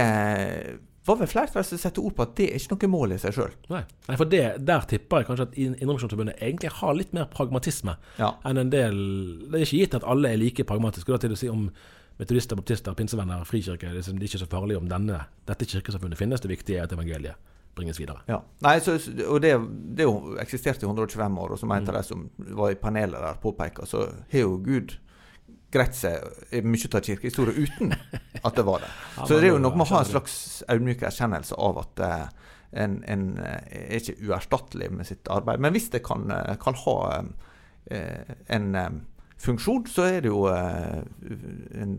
var 1.11 1.20
vel 1.20 1.31
flere 1.31 1.64
som 1.66 1.79
setter 1.79 2.03
ord 2.07 2.14
på 2.16 2.23
at 2.25 2.35
det 2.38 2.49
er 2.51 2.59
ikke 2.61 2.77
noe 2.79 2.90
mål 2.94 3.12
i 3.14 3.20
seg 3.23 3.35
sjøl. 3.37 3.53
Nei. 3.73 3.83
Nei, 4.09 4.16
for 4.16 4.31
det, 4.33 4.42
der 4.66 4.87
tipper 4.90 5.23
jeg 5.23 5.29
kanskje 5.31 5.46
at 5.49 5.59
In- 5.61 5.75
Indremisjonsforbundet 5.79 6.40
egentlig 6.40 6.73
har 6.81 6.94
litt 6.99 7.12
mer 7.16 7.29
pragmatisme 7.33 7.96
Ja. 8.18 8.35
enn 8.44 8.59
en 8.59 8.70
del 8.70 8.96
Det 9.51 9.61
er 9.61 9.66
ikke 9.66 9.81
gitt 9.85 9.94
at 10.01 10.05
alle 10.05 10.33
er 10.33 10.37
like 10.40 10.64
pragmatiske. 10.64 11.12
Er 11.14 11.18
til 11.18 11.37
å 11.37 11.38
si 11.38 11.49
om 11.49 11.70
metodister, 12.20 12.57
baptister, 12.57 12.92
pinsevenner, 12.94 13.44
frikirke. 13.49 13.81
Det 13.81 13.90
er 13.90 14.01
liksom- 14.03 14.18
det 14.18 14.23
er 14.29 14.37
ikke 14.38 14.44
så 14.46 14.51
farlig 14.51 14.77
om 14.77 14.88
denne, 14.88 15.27
dette 15.46 15.64
kirkesamfunnet 15.64 16.18
finnes. 16.18 16.40
Det 16.40 16.51
viktige 16.51 16.79
er 16.79 16.83
at 16.85 16.92
evangeliet 16.92 17.35
bringes 17.75 17.99
videre. 17.99 18.20
Ja. 18.29 18.40
Nei, 18.62 18.79
så, 18.81 18.92
og 19.31 19.40
det, 19.40 19.55
det 19.96 20.03
jo 20.05 20.37
eksisterte 20.38 20.83
i 20.85 20.87
125 20.88 21.38
år, 21.38 21.53
og 21.53 21.59
som 21.59 21.70
en 21.73 21.88
av 21.88 21.94
de 21.94 22.03
som 22.03 22.29
var 22.38 22.70
i 22.70 22.75
panelet 22.75 23.12
der, 23.20 23.35
påpeker, 23.40 23.87
så 23.87 24.09
har 24.31 24.40
jo 24.40 24.59
Gud 24.59 24.99
greit 25.73 25.97
seg 25.97 26.63
mye 26.67 26.91
av 26.91 27.05
kirkehistorie 27.07 27.67
uten 27.67 27.95
at 28.47 28.57
det 28.57 28.67
var 28.67 28.85
det. 28.85 28.93
Så 29.23 29.37
det 29.37 29.49
er 29.49 29.55
jo 29.55 29.63
noe 29.63 29.77
med 29.77 29.87
å 29.87 29.95
ha 29.95 30.05
en 30.05 30.11
slags 30.11 30.37
audmyk 30.71 31.05
erkjennelse 31.09 31.59
av 31.59 31.83
at 31.85 32.05
eh, 32.07 32.25
en, 32.85 33.01
en 33.11 33.29
eh, 33.43 33.77
er 33.91 34.01
ikke 34.01 34.19
uerstattelig 34.31 34.91
med 34.95 35.09
sitt 35.09 35.31
arbeid. 35.33 35.63
Men 35.63 35.77
hvis 35.77 35.91
det 35.95 36.03
kan, 36.07 36.31
eh, 36.35 36.57
kan 36.63 36.79
ha 36.87 36.97
en 38.51 38.75
funksjon, 39.41 39.87
så 39.89 40.05
er 40.07 40.21
det 40.25 40.31
jo 40.31 40.45
en, 40.51 41.95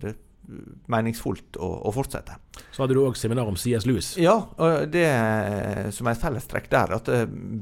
meningsfullt 0.91 1.57
å, 1.63 1.67
å 1.87 1.91
fortsette. 1.95 2.35
Så 2.73 2.83
hadde 2.83 2.95
du 2.97 3.01
òg 3.03 3.15
seminar 3.19 3.47
om 3.47 3.57
CS 3.59 3.85
Lewis. 3.87 4.11
Ja, 4.19 4.35
og 4.59 4.91
det 4.91 5.05
som 5.95 6.09
er 6.09 6.15
et 6.15 6.23
fellestrekk 6.23 6.69
der, 6.71 6.95
at 6.97 7.11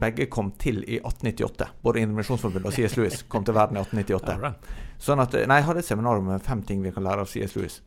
begge 0.02 0.30
kom 0.32 0.52
til 0.62 0.82
i 0.84 0.98
1898. 0.98 1.70
Både 1.86 2.04
Indremisjonsforbundet 2.04 2.70
og 2.72 2.76
C.S. 2.76 2.98
Lewis 2.98 3.24
kom 3.30 3.46
til 3.48 3.58
verden 3.58 3.78
i 3.78 3.84
1898. 3.84 4.89
Sånn 5.00 5.22
at, 5.24 5.34
eh, 5.34 5.46
nei, 5.48 5.62
Jeg 5.62 5.68
hadde 5.70 5.80
et 5.80 5.86
seminar 5.88 6.20
om 6.20 6.34
fem 6.44 6.62
ting 6.68 6.82
vi 6.84 6.92
kan 6.92 7.04
lære 7.06 7.24
av 7.24 7.30
C.S. 7.32 7.56
Lewis. 7.56 7.80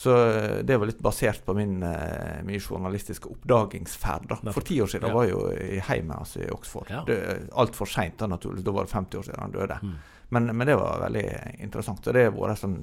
Så 0.00 0.14
eh, 0.16 0.62
det 0.64 0.78
var 0.80 0.88
litt 0.88 1.00
basert 1.04 1.42
på 1.44 1.54
min, 1.56 1.82
eh, 1.82 2.42
min 2.44 2.60
journalistiske 2.60 3.28
oppdagingsferd. 3.28 4.28
da. 4.28 4.52
For 4.52 4.64
ti 4.64 4.78
år 4.80 4.88
siden 4.88 5.08
Ja. 5.08 5.14
var 5.14 5.24
jeg 5.24 5.32
jo 5.34 5.42
i 5.50 5.80
heimet 5.80 6.16
altså 6.18 6.40
i 6.44 6.50
Oxford. 6.50 6.88
Ja. 6.90 7.04
Altfor 7.52 7.86
seint, 7.88 8.18
naturligvis. 8.18 8.64
Da 8.64 8.72
var 8.72 8.84
det 8.84 8.92
50 8.94 9.18
år 9.18 9.22
siden 9.28 9.40
han 9.40 9.52
døde. 9.52 9.78
Mm. 9.82 9.94
Men, 10.30 10.56
men 10.56 10.66
det 10.66 10.76
var 10.78 11.00
veldig 11.02 11.26
interessant. 11.60 12.06
Og 12.06 12.14
det 12.14 12.24
har 12.24 12.32
vært 12.32 12.58
sånn 12.62 12.78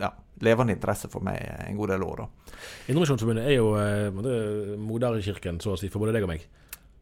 ja, 0.00 0.10
levende 0.44 0.72
interesse 0.76 1.08
for 1.12 1.24
meg 1.24 1.40
en 1.68 1.76
god 1.76 1.88
del 1.94 2.02
år. 2.04 2.16
da. 2.16 2.54
Indremisjonsforbundet 2.88 3.46
er 3.48 3.56
jo 3.56 3.74
eh, 3.80 4.06
er 4.12 4.76
moderkirken, 4.80 5.60
så 5.60 5.74
å 5.74 5.78
si, 5.80 5.88
for 5.92 6.04
både 6.04 6.12
deg 6.16 6.26
og 6.26 6.32
meg. 6.34 6.44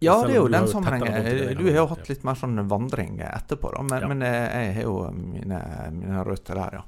Ja, 0.05 0.17
det 0.27 0.35
er 0.37 0.41
jo 0.43 0.49
den 0.53 0.67
sammenhengen. 0.71 1.57
Du 1.59 1.65
har 1.71 1.79
jo 1.83 1.87
hatt 1.95 2.09
litt 2.13 2.25
mer 2.27 2.37
sånn 2.39 2.61
vandring 2.71 3.19
etterpå, 3.25 3.73
da. 3.75 3.83
Men, 3.83 4.03
Ja. 4.05 4.09
men 4.13 4.23
eh, 4.23 4.67
jeg 4.69 4.75
har 4.79 4.83
jo 4.89 4.97
mine, 5.17 5.61
mine 5.97 6.25
røtter 6.29 6.55
der, 6.61 6.79
ja. 6.81 6.85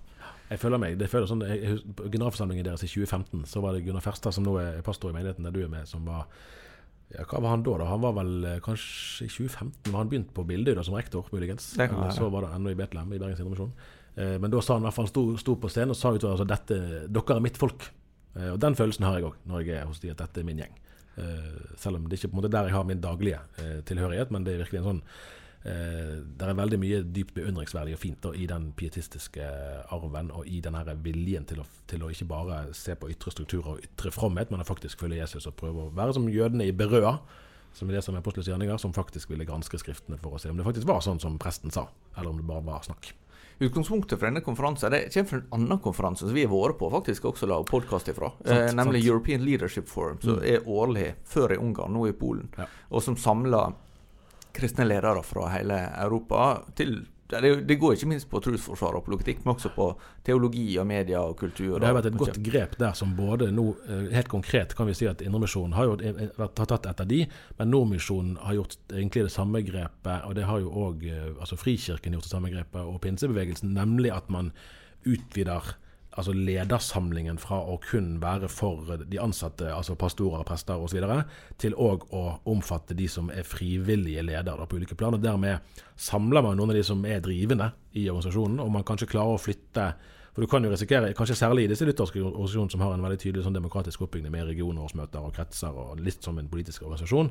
Jeg 0.46 0.60
føler 0.62 0.78
meg, 0.78 0.94
det 1.00 1.08
føler 1.10 1.26
sånn, 1.26 1.40
jeg, 1.42 1.80
generalforsamlingen 2.12 2.68
deres 2.68 2.84
i 2.86 2.90
2015 2.92 3.46
så 3.50 3.58
var 3.64 3.74
det 3.74 3.80
Gunnar 3.82 4.04
Ferstad, 4.04 4.30
som 4.36 4.44
nå 4.46 4.52
er 4.62 4.82
pastor 4.86 5.10
i 5.10 5.16
menigheten 5.16 5.42
der 5.42 5.50
du 5.56 5.64
er 5.64 5.72
med, 5.72 5.88
som 5.90 6.04
var 6.06 6.28
ja, 7.10 7.24
Hva 7.26 7.40
var 7.42 7.50
han 7.56 7.62
da? 7.66 7.74
da? 7.78 7.84
Han 7.90 8.00
var 8.02 8.14
vel 8.20 8.32
eh, 8.44 8.60
kanskje 8.62 9.26
i 9.26 9.28
2015 9.30 9.90
var 9.92 10.00
han 10.04 10.08
begynt 10.10 10.30
på 10.34 10.44
Bildøy 10.46 10.74
da, 10.78 10.82
som 10.86 10.94
rektor, 10.98 11.26
muligens. 11.34 11.72
Kan 11.78 11.94
Eller 11.98 12.14
så 12.14 12.30
var 12.30 12.46
det 12.46 12.52
ennå 12.54 12.70
i 12.70 12.78
Betlehem, 12.78 13.12
i 13.14 13.18
Bergens 13.18 13.42
Indremisjon. 13.42 13.72
Eh, 14.16 14.36
men 14.42 14.50
da 14.54 14.62
sa 14.62 14.74
han 14.78 14.82
i 14.82 14.88
hvert 14.88 14.96
fall, 15.00 15.10
sto, 15.10 15.22
sto 15.38 15.54
på 15.62 15.70
scenen 15.70 15.94
og 15.94 15.98
sa 15.98 16.10
utover 16.14 16.34
altså, 16.38 16.46
dette, 16.50 16.78
dere 17.10 17.36
er 17.36 17.44
mitt 17.46 17.58
folk. 17.60 17.86
Eh, 18.36 18.50
og 18.54 18.58
den 18.62 18.74
følelsen 18.78 19.06
har 19.06 19.18
jeg 19.18 19.28
òg 19.30 19.36
når 19.50 19.62
jeg 19.66 19.80
er 19.80 19.86
hos 19.90 20.02
de, 20.02 20.10
at 20.14 20.22
dette 20.22 20.42
er 20.42 20.46
min 20.46 20.62
gjeng. 20.62 20.74
Eh, 21.16 21.72
selv 21.80 22.00
om 22.00 22.06
det 22.08 22.20
ikke 22.20 22.32
er 22.44 22.52
der 22.52 22.70
jeg 22.70 22.76
har 22.76 22.84
min 22.84 23.00
daglige 23.00 23.40
eh, 23.62 23.80
tilhørighet, 23.88 24.30
men 24.30 24.44
det 24.44 24.54
er 24.54 24.64
virkelig 24.64 24.82
en 24.82 24.90
sånn 24.90 25.02
Eh, 25.66 26.18
det 26.38 26.46
er 26.46 26.54
veldig 26.54 26.78
mye 26.78 26.98
dypt 27.10 27.32
beundringsverdig 27.34 27.96
og 27.96 27.98
fint 27.98 28.20
da, 28.22 28.30
i 28.38 28.44
den 28.46 28.68
pietistiske 28.78 29.46
arven 29.94 30.28
og 30.30 30.46
i 30.46 30.60
den 30.62 30.76
viljen 31.02 31.48
til 31.48 31.62
å, 31.62 31.64
til 31.90 32.04
å 32.06 32.10
ikke 32.12 32.28
bare 32.30 32.58
se 32.76 32.94
på 32.94 33.08
ytre 33.10 33.32
strukturer 33.34 33.72
og 33.72 33.88
ytre 33.88 34.12
fromhet, 34.14 34.52
men 34.52 34.62
å 34.62 34.68
faktisk 34.68 35.02
følge 35.02 35.18
Jesus 35.18 35.48
og 35.50 35.56
prøve 35.58 35.88
å 35.88 35.94
være 35.96 36.14
som 36.14 36.28
jødene 36.30 36.68
i 36.68 36.76
Berøa, 36.76 37.16
som 37.74 37.90
er 37.90 37.98
det 37.98 38.04
som 38.06 38.14
er 38.14 38.22
Apostelens 38.22 38.52
gjerninger, 38.52 38.78
som 38.78 38.94
faktisk 38.94 39.32
ville 39.32 39.48
granske 39.48 39.80
skriftene 39.82 40.20
for 40.22 40.36
å 40.36 40.40
se 40.40 40.52
om 40.52 40.60
det 40.60 40.68
faktisk 40.68 40.86
var 40.86 41.02
sånn 41.04 41.20
som 41.24 41.40
presten 41.42 41.74
sa, 41.74 41.88
eller 42.14 42.30
om 42.30 42.38
det 42.38 42.46
bare 42.46 42.64
var 42.68 42.86
snakk. 42.86 43.10
Utgangspunktet 43.58 44.18
for 44.18 44.28
denne 44.28 44.42
konferansen 44.44 44.92
det 44.92 45.06
kommer 45.14 45.28
fra 45.30 45.38
en 45.38 45.52
annen 45.56 45.78
konferanse 45.80 46.26
som 46.26 46.34
vi 46.36 46.44
har 46.44 46.52
vært 46.52 46.76
på, 46.80 46.90
faktisk 46.92 47.24
også 47.30 47.48
la 47.48 47.62
podkast 47.64 48.10
ifra. 48.12 48.28
Sant, 48.42 48.52
eh, 48.52 48.74
nemlig 48.76 49.00
sant. 49.00 49.10
European 49.10 49.44
Leadership 49.44 49.88
Forum, 49.88 50.20
som 50.20 50.42
er 50.44 50.68
årlig 50.68 51.14
før 51.24 51.54
i 51.56 51.56
Ungarn, 51.56 51.96
nå 51.96 52.08
i 52.10 52.12
Polen. 52.12 52.50
Ja. 52.58 52.68
Og 52.90 53.02
som 53.02 53.16
samler 53.16 53.72
kristne 54.56 54.84
ledere 54.84 55.22
fra 55.24 55.48
hele 55.54 55.78
Europa 56.04 56.62
til 56.76 57.06
det, 57.28 57.52
det 57.66 57.76
går 57.82 57.96
ikke 57.96 58.08
minst 58.10 58.28
på 58.30 58.40
trosforsvar 58.44 58.98
og 59.00 59.04
politikk, 59.06 59.40
men 59.44 59.54
også 59.56 59.72
på 59.74 59.86
teologi 60.26 60.78
og 60.78 60.86
media 60.86 61.20
og 61.26 61.36
kultur. 61.40 61.74
Og 61.74 61.80
det 61.80 61.88
har 61.88 61.96
vært 61.98 62.08
et 62.12 62.18
godt 62.20 62.38
grep 62.46 62.76
der 62.78 62.92
som 62.94 63.16
både 63.18 63.48
nå 63.54 63.64
eh, 63.88 64.04
Helt 64.14 64.28
konkret 64.30 64.74
kan 64.78 64.86
vi 64.86 64.94
si 64.94 65.08
at 65.10 65.22
Indremisjonen 65.26 65.74
har 65.74 65.90
eh, 65.98 66.20
vært- 66.38 66.58
har 66.62 66.70
tatt 66.70 66.86
etter 66.92 67.08
de, 67.10 67.22
men 67.58 67.70
Nordmisjonen 67.74 68.36
har 68.44 68.54
gjort 68.60 68.76
egentlig 68.92 69.26
det 69.26 69.32
samme 69.34 69.62
grepet, 69.66 70.22
og 70.28 70.34
det 70.38 70.44
har 70.46 70.62
jo 70.62 70.70
òg 70.86 71.02
altså 71.40 71.58
Frikirken 71.58 72.12
gjort 72.14 72.28
det 72.28 72.34
samme 72.36 72.50
grepet, 72.54 72.80
og 72.86 73.00
pinsebevegelsen, 73.02 73.74
nemlig 73.74 74.12
at 74.14 74.30
man 74.30 74.52
utvider 75.06 75.74
altså 76.16 76.32
ledersamlingen 76.32 77.38
fra 77.40 77.58
å 77.60 77.76
kun 77.84 78.16
være 78.22 78.48
for 78.52 78.96
de 79.04 79.20
ansatte, 79.20 79.68
altså 79.72 79.96
pastorer, 80.00 80.44
prester 80.48 80.80
osv., 80.80 81.02
til 81.60 81.76
òg 81.76 82.08
å 82.16 82.24
omfatte 82.48 82.96
de 82.96 83.08
som 83.10 83.30
er 83.32 83.46
frivillige 83.46 84.24
ledere 84.24 84.66
på 84.66 84.80
ulike 84.80 84.96
plan. 84.98 85.14
og 85.14 85.24
Dermed 85.24 85.76
samler 85.96 86.44
man 86.44 86.56
noen 86.58 86.72
av 86.72 86.80
de 86.80 86.84
som 86.86 87.04
er 87.08 87.22
drivende 87.24 87.70
i 87.92 88.08
organisasjonen, 88.08 88.60
og 88.64 88.72
man 88.72 88.86
kanskje 88.88 89.10
klarer 89.12 89.36
å 89.36 89.42
flytte 89.42 89.90
For 90.36 90.44
du 90.44 90.50
kan 90.52 90.64
jo 90.66 90.68
risikere, 90.68 91.14
kanskje 91.16 91.34
særlig 91.38 91.62
i 91.64 91.68
disse 91.70 91.86
lutherske 91.88 92.20
organisasjonene 92.20 92.74
som 92.74 92.82
har 92.84 92.90
en 92.92 93.04
veldig 93.06 93.16
tydelig 93.22 93.46
sånn 93.46 93.54
demokratisk 93.56 94.02
oppbygging 94.04 94.34
med 94.34 94.44
regionårsmøter 94.50 95.24
og 95.24 95.32
kretser 95.32 95.72
og 95.72 96.02
litt 96.04 96.26
som 96.26 96.36
en 96.36 96.50
politisk 96.52 96.82
organisasjon, 96.84 97.30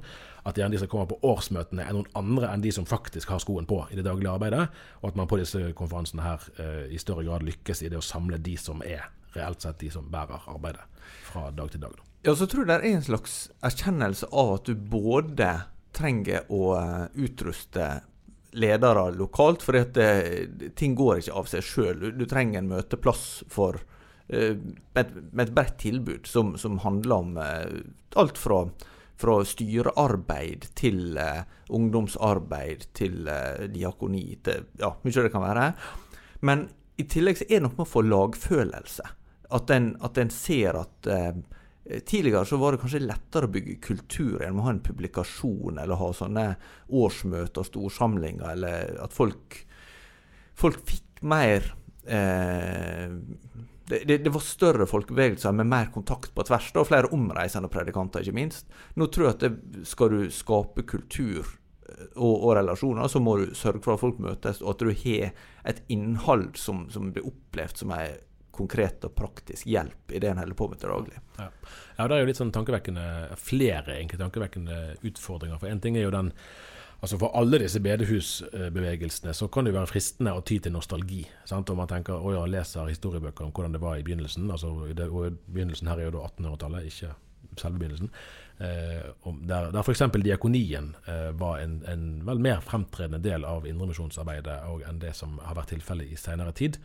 at 0.49 0.57
gjerne 0.57 0.73
de 0.73 0.79
som 0.81 0.89
kommer 0.89 1.11
på 1.11 1.19
årsmøtene 1.29 1.85
er 1.85 1.93
noen 1.93 2.09
andre 2.17 2.49
enn 2.49 2.63
de 2.63 2.71
som 2.73 2.87
faktisk 2.89 3.29
har 3.29 3.43
skoen 3.43 3.69
på 3.69 3.77
i 3.93 3.99
det 3.99 4.07
daglige 4.07 4.31
arbeidet, 4.33 4.63
og 5.03 5.11
at 5.11 5.19
man 5.21 5.29
på 5.29 5.37
disse 5.37 5.61
konferansene 5.77 6.25
her 6.25 6.47
eh, 6.57 6.81
i 6.97 6.97
større 6.97 7.27
grad 7.27 7.45
lykkes 7.45 7.85
i 7.85 7.93
det 7.93 8.01
å 8.01 8.07
samle 8.09 8.41
de 8.41 8.57
som 8.57 8.81
er 8.81 9.05
reelt 9.35 9.61
sett 9.61 9.77
de 9.85 9.91
som 9.93 10.09
bærer 10.09 10.49
arbeidet 10.49 10.89
fra 11.29 11.51
dag 11.53 11.69
til 11.69 11.85
dag. 11.85 11.93
Da. 11.93 12.09
Ja, 12.25 12.33
så 12.33 12.49
tror 12.49 12.65
jeg 12.65 12.71
det 12.73 12.79
er 12.79 12.97
en 12.97 13.05
slags 13.05 13.37
erkjennelse 13.69 14.33
av 14.33 14.55
at 14.55 14.65
du 14.65 14.73
både 14.73 15.51
trenger 15.93 16.49
å 16.49 16.73
eh, 16.79 17.25
utruste 17.27 17.99
ledere 18.55 19.09
lokalt. 19.15 19.63
For 19.65 19.77
ting 20.79 20.95
går 20.97 21.21
ikke 21.21 21.37
av 21.41 21.51
seg 21.51 21.65
sjøl. 21.65 22.09
Du, 22.17 22.25
trenger 22.29 22.61
en 22.61 22.71
møteplass 22.71 23.43
for 23.51 23.79
uh, 23.79 24.55
med, 24.95 25.15
med, 25.31 25.43
et 25.47 25.55
bredt 25.55 25.77
tilbud 25.83 26.29
som, 26.29 26.55
som 26.61 26.79
handler 26.85 27.15
om 27.17 27.37
uh, 27.39 27.81
alt 28.19 28.39
fra, 28.39 28.63
fra 29.21 29.37
styrearbeid 29.47 30.69
til 30.79 31.19
uh, 31.19 31.43
ungdomsarbeid 31.75 32.89
til 32.97 33.29
diakoni 33.73 34.25
til 34.45 34.67
ja, 34.81 34.95
mye 35.01 35.27
det 35.27 35.33
kan 35.33 35.45
være. 35.45 35.69
Men 36.45 36.67
i 37.01 37.07
tillegg 37.11 37.41
så 37.41 37.47
er 37.49 37.59
det 37.59 37.67
noe 37.67 37.75
med 37.75 37.87
å 37.87 37.91
få 37.91 38.05
lagfølelse. 38.05 39.07
At 39.55 39.69
en, 39.73 39.93
at 40.03 40.17
en 40.17 40.31
ser 40.33 40.77
at 40.79 41.09
Eh, 41.11 41.33
tidligere 41.85 42.45
så 42.45 42.57
var 42.57 42.73
det 42.73 42.81
kanskje 42.81 43.03
lettere 43.03 43.45
å 43.45 43.53
bygge 43.53 43.77
kultur 43.83 44.41
enn 44.41 44.57
å 44.57 44.65
ha 44.65 44.73
en 44.73 44.81
publikasjon 44.85 45.77
eller 45.77 45.99
ha 45.99 46.09
sånne 46.17 46.45
årsmøter 46.89 47.67
storsamlinger, 47.67 48.55
eller 48.55 48.95
at 49.03 49.13
folk, 49.13 49.59
folk 50.57 50.81
fikk 50.89 51.21
mer 51.29 51.69
eh, 52.09 53.13
det, 53.85 54.01
det, 54.09 54.17
det, 54.25 54.33
var 54.33 54.41
større 54.41 54.87
folkebevegelser 54.89 55.53
med 55.53 55.69
mer 55.69 55.91
kontakt 55.93 56.33
på 56.33 56.45
tvers, 56.47 56.71
og 56.73 56.89
flere 56.89 57.11
omreisende 57.13 57.69
predikanter, 57.69 58.25
ikke 58.25 58.39
minst. 58.39 58.65
Nå 58.97 59.05
tror 59.13 59.27
jeg 59.27 59.35
at 59.35 59.45
det, 59.45 59.85
skal 59.85 60.09
du 60.09 60.23
skape 60.33 60.87
kultur 60.89 61.43
eh, 61.43 62.07
og, 62.15 62.33
og, 62.33 62.55
relasjoner, 62.57 63.05
så 63.13 63.21
må 63.21 63.37
du 63.43 63.51
sørge 63.53 63.85
for 63.85 63.93
at 63.93 64.01
folk 64.01 64.17
møtes, 64.25 64.63
og 64.65 64.73
at 64.73 64.81
du 64.81 64.89
har 65.05 65.35
et 65.69 65.83
innhold 65.93 66.55
som, 66.57 66.87
som 66.89 67.13
blir 67.13 67.29
opplevd 67.29 67.83
som 67.83 67.93
en 67.93 68.17
konkret 68.55 69.03
og 69.07 69.15
praktisk 69.17 69.67
hjelp 69.69 70.13
i 70.15 70.21
det 70.23 70.31
en 70.31 70.41
holder 70.41 70.57
på 70.57 70.69
med 70.71 70.81
til 70.81 70.93
daglig. 70.93 71.19
Ja. 71.39 71.49
ja, 71.97 72.07
det 72.07 72.15
er 72.15 72.23
jo 72.23 72.29
litt 72.29 72.39
sånn 72.39 72.53
tankevekkende, 72.55 73.09
flere 73.41 73.97
egentlig 73.97 74.21
tankevekkende 74.21 74.79
utfordringer. 75.05 75.59
For 75.61 75.71
én 75.71 75.83
ting 75.83 75.99
er 75.99 76.07
jo 76.07 76.15
den 76.15 76.33
Altså 77.03 77.19
For 77.21 77.35
alle 77.37 77.59
disse 77.61 77.77
bedehusbevegelsene 77.83 79.33
så 79.35 79.45
kan 79.51 79.65
det 79.65 79.73
jo 79.73 79.75
være 79.75 79.89
fristende 79.91 80.31
å 80.33 80.41
ty 80.47 80.55
til 80.63 80.73
nostalgi. 80.73 81.19
Sant? 81.45 81.69
Om 81.69 81.77
man 81.83 81.89
tenker 81.91 82.17
å 82.17 82.31
ja, 82.33 82.45
leser 82.49 82.87
historiebøker 82.89 83.45
om 83.45 83.51
hvordan 83.53 83.75
det 83.75 83.81
var 83.83 83.99
i 83.99 84.05
begynnelsen. 84.07 84.47
altså 84.49 84.71
det, 84.87 85.09
og 85.11 85.37
Begynnelsen 85.45 85.91
her 85.91 86.01
er 86.01 86.07
jo 86.07 86.15
da 86.15 86.23
1800-tallet, 86.31 86.87
ikke 86.89 87.11
selve 87.61 87.83
begynnelsen. 87.83 88.09
Eh, 88.57 89.11
der 89.47 89.71
der 89.71 89.79
f.eks. 89.83 90.01
diakonien 90.23 90.95
eh, 91.07 91.31
var 91.39 91.59
en, 91.59 91.83
en, 91.87 92.25
vel 92.25 92.39
mer 92.39 92.61
fremtredende 92.63 93.19
del 93.19 93.45
av 93.45 93.67
indremisjonsarbeidet 93.67 94.61
enn 94.87 95.01
det 95.01 95.11
som 95.13 95.35
har 95.43 95.57
vært 95.59 95.75
tilfellet 95.75 96.11
i 96.11 96.19
senere 96.19 96.55
tid. 96.55 96.79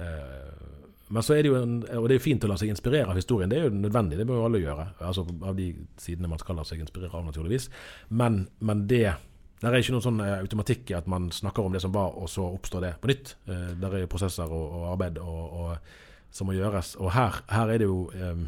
Eh, 0.00 0.80
men 1.08 1.24
så 1.24 1.34
er 1.34 1.42
det 1.42 1.50
jo 1.50 1.58
en, 1.58 1.74
og 1.98 2.06
det 2.08 2.16
er 2.16 2.24
fint 2.24 2.44
å 2.46 2.50
la 2.50 2.56
seg 2.60 2.70
inspirere 2.72 3.10
av 3.10 3.18
historien, 3.18 3.50
det 3.50 3.58
er 3.58 3.66
jo 3.66 3.74
nødvendig, 3.74 4.20
det 4.20 4.26
må 4.28 4.38
jo 4.38 4.46
alle 4.46 4.62
gjøre. 4.62 4.86
Altså 5.02 5.26
Av 5.42 5.58
de 5.58 5.72
sidene 6.00 6.30
man 6.30 6.40
skal 6.40 6.56
la 6.60 6.64
seg 6.68 6.80
inspirere 6.80 7.12
av, 7.18 7.26
naturligvis. 7.28 7.68
Men, 8.08 8.46
men 8.60 8.86
det 8.90 9.06
det 9.62 9.70
er 9.70 9.78
ikke 9.78 9.92
noen 9.94 10.02
sånn 10.02 10.22
eh, 10.24 10.40
automatikk 10.42 10.88
i 10.90 10.94
at 10.98 11.06
man 11.06 11.28
snakker 11.30 11.62
om 11.62 11.74
det 11.74 11.82
som 11.84 11.92
var, 11.94 12.16
og 12.18 12.26
så 12.30 12.48
oppstår 12.48 12.82
det 12.82 12.96
på 12.98 13.12
nytt. 13.12 13.36
der 13.46 13.92
er 13.92 14.00
er 14.00 14.08
prosesser 14.10 14.50
og, 14.50 14.64
og 14.74 14.88
arbeid 14.90 15.20
og, 15.22 15.52
og, 15.60 15.92
som 16.34 16.48
må 16.50 16.56
gjøres. 16.56 16.96
Og 16.98 17.12
her, 17.14 17.38
her 17.52 17.70
er 17.70 17.78
det 17.78 17.86
jo 17.86 18.08
eh, 18.10 18.42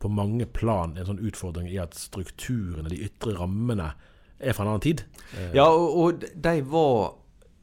på 0.00 0.08
mange 0.08 0.46
plan 0.48 0.96
en 0.96 1.10
sånn 1.10 1.20
utfordring 1.28 1.68
i 1.68 1.76
at 1.82 1.98
strukturene, 1.98 2.88
de 2.88 3.02
ytre 3.04 3.34
rammene, 3.36 3.90
er 4.40 4.56
fra 4.56 4.64
en 4.64 4.72
annen 4.72 4.86
tid. 4.86 5.04
Eh. 5.36 5.50
Ja, 5.58 5.68
og, 5.68 5.98
og 6.00 6.24
de 6.24 6.54
var 6.64 7.16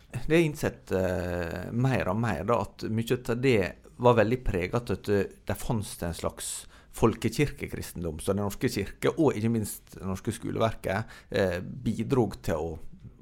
Det 0.08 0.38
er 0.38 0.45
innsett 0.45 0.91
uh, 0.95 1.67
mer 1.75 2.08
og 2.10 2.15
mer 2.21 2.45
da, 2.47 2.62
at 2.63 2.86
mye 2.89 3.17
av 3.17 3.41
det 3.43 3.60
var 3.97 4.17
veldig 4.19 4.41
prega 4.45 4.79
av 4.79 4.91
at 4.93 5.07
det 5.10 5.57
fantes 5.57 6.01
en 6.05 6.17
slags 6.17 6.51
folkekirkekristendom. 6.97 8.19
Så 8.19 8.33
Den 8.33 8.43
norske 8.45 8.69
kirke, 8.69 9.13
og 9.17 9.38
ikke 9.38 9.53
minst 9.53 9.97
det 9.97 10.05
norske 10.05 10.33
skoleverket, 10.33 11.17
eh, 11.29 11.60
bidrog 11.62 12.39
til 12.41 12.55
å 12.57 12.71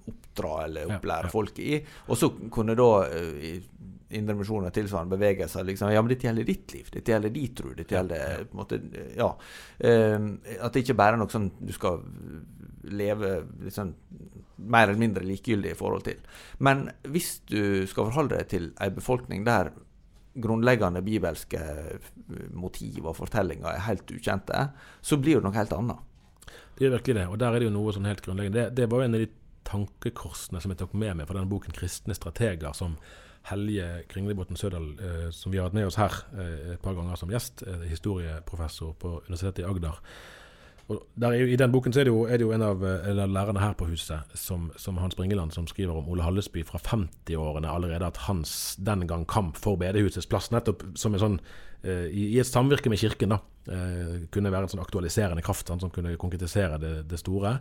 oppdra 0.05 0.65
eller 0.65 0.91
opplære 0.95 1.27
ja, 1.27 1.29
ja. 1.29 1.33
folk 1.33 1.59
i. 1.59 1.79
Og 2.07 2.19
så 2.19 2.31
kunne 2.51 2.77
da 2.77 2.91
eh, 3.09 3.63
Indremisjonen 4.15 4.69
og 4.69 4.73
tilsvarende 4.75 5.17
bevegelser 5.17 5.65
liksom, 5.65 5.89
Ja, 5.91 6.01
men 6.01 6.11
dette 6.13 6.27
gjelder 6.27 6.45
ditt 6.47 6.73
liv. 6.75 6.89
Dette 6.93 7.11
gjelder 7.11 7.31
din 7.33 7.55
tro. 7.57 7.71
Dette 7.75 7.95
gjelder 7.97 8.19
ja, 8.21 8.43
på 8.45 8.53
en 8.53 8.59
måte, 8.61 8.79
ja. 9.17 9.29
Eh, 9.79 10.27
at 10.61 10.75
det 10.75 10.83
ikke 10.85 10.97
bare 10.99 11.17
er 11.17 11.23
noe 11.23 11.33
sånn 11.33 11.49
du 11.57 11.73
skal 11.75 12.03
leve 12.85 13.31
liksom, 13.65 13.95
mer 14.69 14.87
eller 14.87 15.01
mindre 15.01 15.25
likegyldig 15.25 15.73
i 15.73 15.79
forhold 15.79 16.05
til. 16.05 16.21
Men 16.63 16.85
hvis 17.09 17.39
du 17.49 17.83
skal 17.89 18.11
forholde 18.11 18.37
deg 18.37 18.51
til 18.53 18.69
ei 18.79 18.91
befolkning 18.93 19.43
der 19.47 19.73
grunnleggende 20.41 21.01
bibelske 21.05 21.61
motiv 22.53 23.05
og 23.05 23.17
fortellinger 23.21 23.69
er 23.71 23.87
helt 23.87 24.11
ukjente, 24.11 24.67
så 25.01 25.17
blir 25.21 25.39
det 25.39 25.47
noe 25.47 25.57
helt 25.57 25.73
annet. 25.75 26.01
Det 26.75 26.87
er 26.87 26.95
virkelig 26.97 27.15
det, 27.21 27.27
og 27.31 27.39
der 27.39 27.55
er 27.55 27.63
det 27.63 27.69
jo 27.69 27.75
noe 27.77 27.93
sånn 27.95 28.07
helt 28.09 28.23
grunnleggende. 28.25 28.65
Det, 28.67 28.79
det 28.81 28.89
var 28.91 29.01
jo 29.01 29.09
en 29.09 29.17
av 29.17 29.23
de 29.23 29.29
tankekorsene 29.65 30.61
som 30.61 30.73
jeg 30.73 30.81
tok 30.81 30.95
med 30.97 31.17
meg 31.19 31.29
fra 31.29 31.39
den 31.39 31.51
boken 31.51 31.73
'Kristne 31.75 32.17
strateger', 32.17 32.75
som 32.77 32.97
Helje 33.45 34.03
Kringlebotn 34.09 34.57
Sødal, 34.57 34.87
eh, 34.99 35.29
som 35.31 35.51
vi 35.51 35.59
har 35.59 35.69
hatt 35.69 35.77
med 35.77 35.85
oss 35.85 35.99
her 36.01 36.13
eh, 36.33 36.73
et 36.73 36.81
par 36.81 36.95
ganger 36.97 37.15
som 37.19 37.29
gjest, 37.29 37.63
eh, 37.67 37.85
historieprofessor 37.89 38.95
på 38.97 39.19
Universitetet 39.27 39.61
i 39.61 39.67
Agder, 39.69 39.99
jo, 40.89 41.45
I 41.49 41.57
den 41.57 41.71
boken 41.73 41.93
er 41.95 42.05
det, 42.05 42.11
jo, 42.13 42.25
er 42.29 42.37
det 42.37 42.45
jo 42.45 42.51
eh, 42.53 42.59
en, 42.59 42.65
av, 42.65 42.83
lærerne 43.31 43.61
her 43.61 43.73
på 43.77 43.87
huset, 43.89 44.35
som, 44.37 44.67
som 44.77 44.99
Hans 45.01 45.15
Bringeland, 45.17 45.53
som 45.55 45.67
skriver 45.67 45.97
om 45.97 46.09
Ole 46.09 46.25
Hallesby 46.25 46.61
fra 46.67 46.77
50-årene 46.77 47.71
allerede, 47.71 48.05
at 48.05 48.25
hans 48.27 48.75
den 48.77 49.07
gang 49.09 49.25
kamp 49.25 49.57
for 49.57 49.79
bedehusets 49.81 50.29
plass, 50.29 50.51
nettopp 50.53 50.85
som 50.99 51.15
en 51.15 51.23
sånn 51.23 51.39
eh, 51.81 52.05
i, 52.11 52.27
i, 52.35 52.39
et 52.41 52.49
samvirke 52.49 52.91
med 52.93 53.01
Kirken, 53.01 53.33
da, 53.33 53.41
eh, 53.65 54.29
kunne 54.33 54.53
være 54.53 54.69
en 54.69 54.75
sånn 54.75 54.85
aktualiserende 54.85 55.45
kraft 55.45 55.71
sånn, 55.71 55.81
som 55.81 55.93
kunne 55.93 56.13
konkretisere 56.21 56.77
det, 56.81 56.95
det 57.09 57.21
store. 57.21 57.57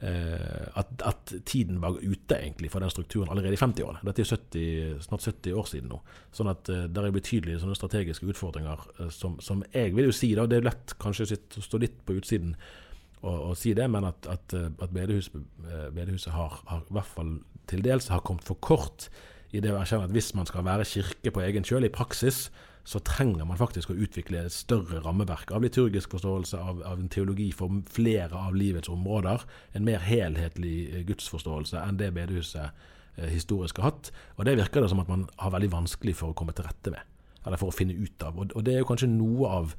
Eh, 0.00 0.78
at, 0.78 1.02
at, 1.02 1.32
tiden 1.44 1.80
var 1.82 1.96
ute 1.98 2.36
egentlig 2.36 2.70
for 2.70 2.78
den 2.78 2.90
strukturen 2.90 3.30
allerede 3.32 3.56
i 3.56 3.58
50-årene. 3.58 4.04
Dette 4.06 4.22
er 4.22 4.28
70, 4.30 5.00
snart 5.02 5.24
70 5.26 5.56
år 5.58 5.66
siden 5.66 5.90
nå. 5.90 5.98
Sånn 6.30 6.50
at 6.52 6.70
uh, 6.70 6.84
det 6.86 7.02
er 7.02 7.16
betydelige 7.16 7.62
sånne 7.64 7.74
strategiske 7.74 8.28
utfordringer 8.30 8.84
uh, 9.00 9.08
som, 9.10 9.40
som, 9.42 9.64
jeg 9.74 9.96
vil 9.96 10.06
jo 10.06 10.14
si 10.14 10.30
da, 10.38 10.46
Det 10.46 10.60
er 10.60 10.68
lett 10.68 10.94
kanskje 11.02 11.26
å 11.34 11.64
stå 11.64 11.82
litt 11.82 11.98
på 12.06 12.14
utsiden 12.20 12.54
og, 13.24 13.34
og 13.34 13.56
si 13.58 13.72
det, 13.74 13.88
men 13.90 14.06
at, 14.06 14.30
at, 14.30 14.54
at 14.54 14.94
bedehus, 14.94 15.32
bedehuset 15.34 16.30
har, 16.30 16.60
har, 16.70 16.86
i 16.86 16.94
hvert 16.94 17.12
fall 17.16 17.34
til 17.68 17.82
dels 17.82 18.06
har 18.14 18.22
kommet 18.22 18.46
for 18.46 18.60
kort 18.62 19.08
i 19.52 19.62
det 19.64 19.72
å 19.72 19.78
erkjenne 19.80 20.08
at 20.08 20.14
hvis 20.14 20.34
man 20.36 20.48
skal 20.48 20.66
være 20.66 20.86
kirke 20.88 21.32
på 21.32 21.44
egen 21.44 21.66
kjøl 21.66 21.88
i 21.88 21.92
praksis, 21.92 22.48
så 22.88 23.00
trenger 23.04 23.44
man 23.44 23.58
faktisk 23.60 23.90
å 23.92 23.98
utvikle 24.00 24.46
et 24.46 24.54
større 24.54 25.02
rammeverk 25.04 25.50
av 25.52 25.64
liturgisk 25.64 26.14
forståelse, 26.14 26.56
av, 26.56 26.80
av, 26.88 27.00
en 27.00 27.10
teologi 27.12 27.50
for 27.52 27.82
flere 27.92 28.32
av 28.32 28.56
livets 28.56 28.88
områder. 28.88 29.44
En 29.76 29.84
mer 29.84 30.00
helhetlig 30.06 30.76
eh, 30.88 31.02
gudsforståelse 31.08 31.82
enn 31.82 32.00
det 32.00 32.14
bedehuset 32.16 32.70
eh, 32.70 33.28
historisk 33.28 33.82
har 33.82 33.90
hatt. 33.90 34.12
Og 34.38 34.48
det 34.48 34.56
virker 34.60 34.84
det 34.84 34.88
som 34.92 35.02
at 35.04 35.10
man 35.12 35.26
har 35.36 35.52
veldig 35.52 35.72
vanskelig 35.74 36.16
for 36.22 36.32
å 36.32 36.38
komme 36.38 36.56
til 36.56 36.64
rette 36.64 36.94
med, 36.94 37.04
eller 37.44 37.60
for 37.60 37.68
å 37.68 37.76
finne 37.76 37.96
ut 37.98 38.24
av. 38.24 38.40
Og, 38.40 38.56
og 38.56 38.64
det 38.64 38.76
er 38.76 38.80
jo 38.80 38.88
kanskje 38.88 39.12
noe 39.12 39.52
av 39.58 39.76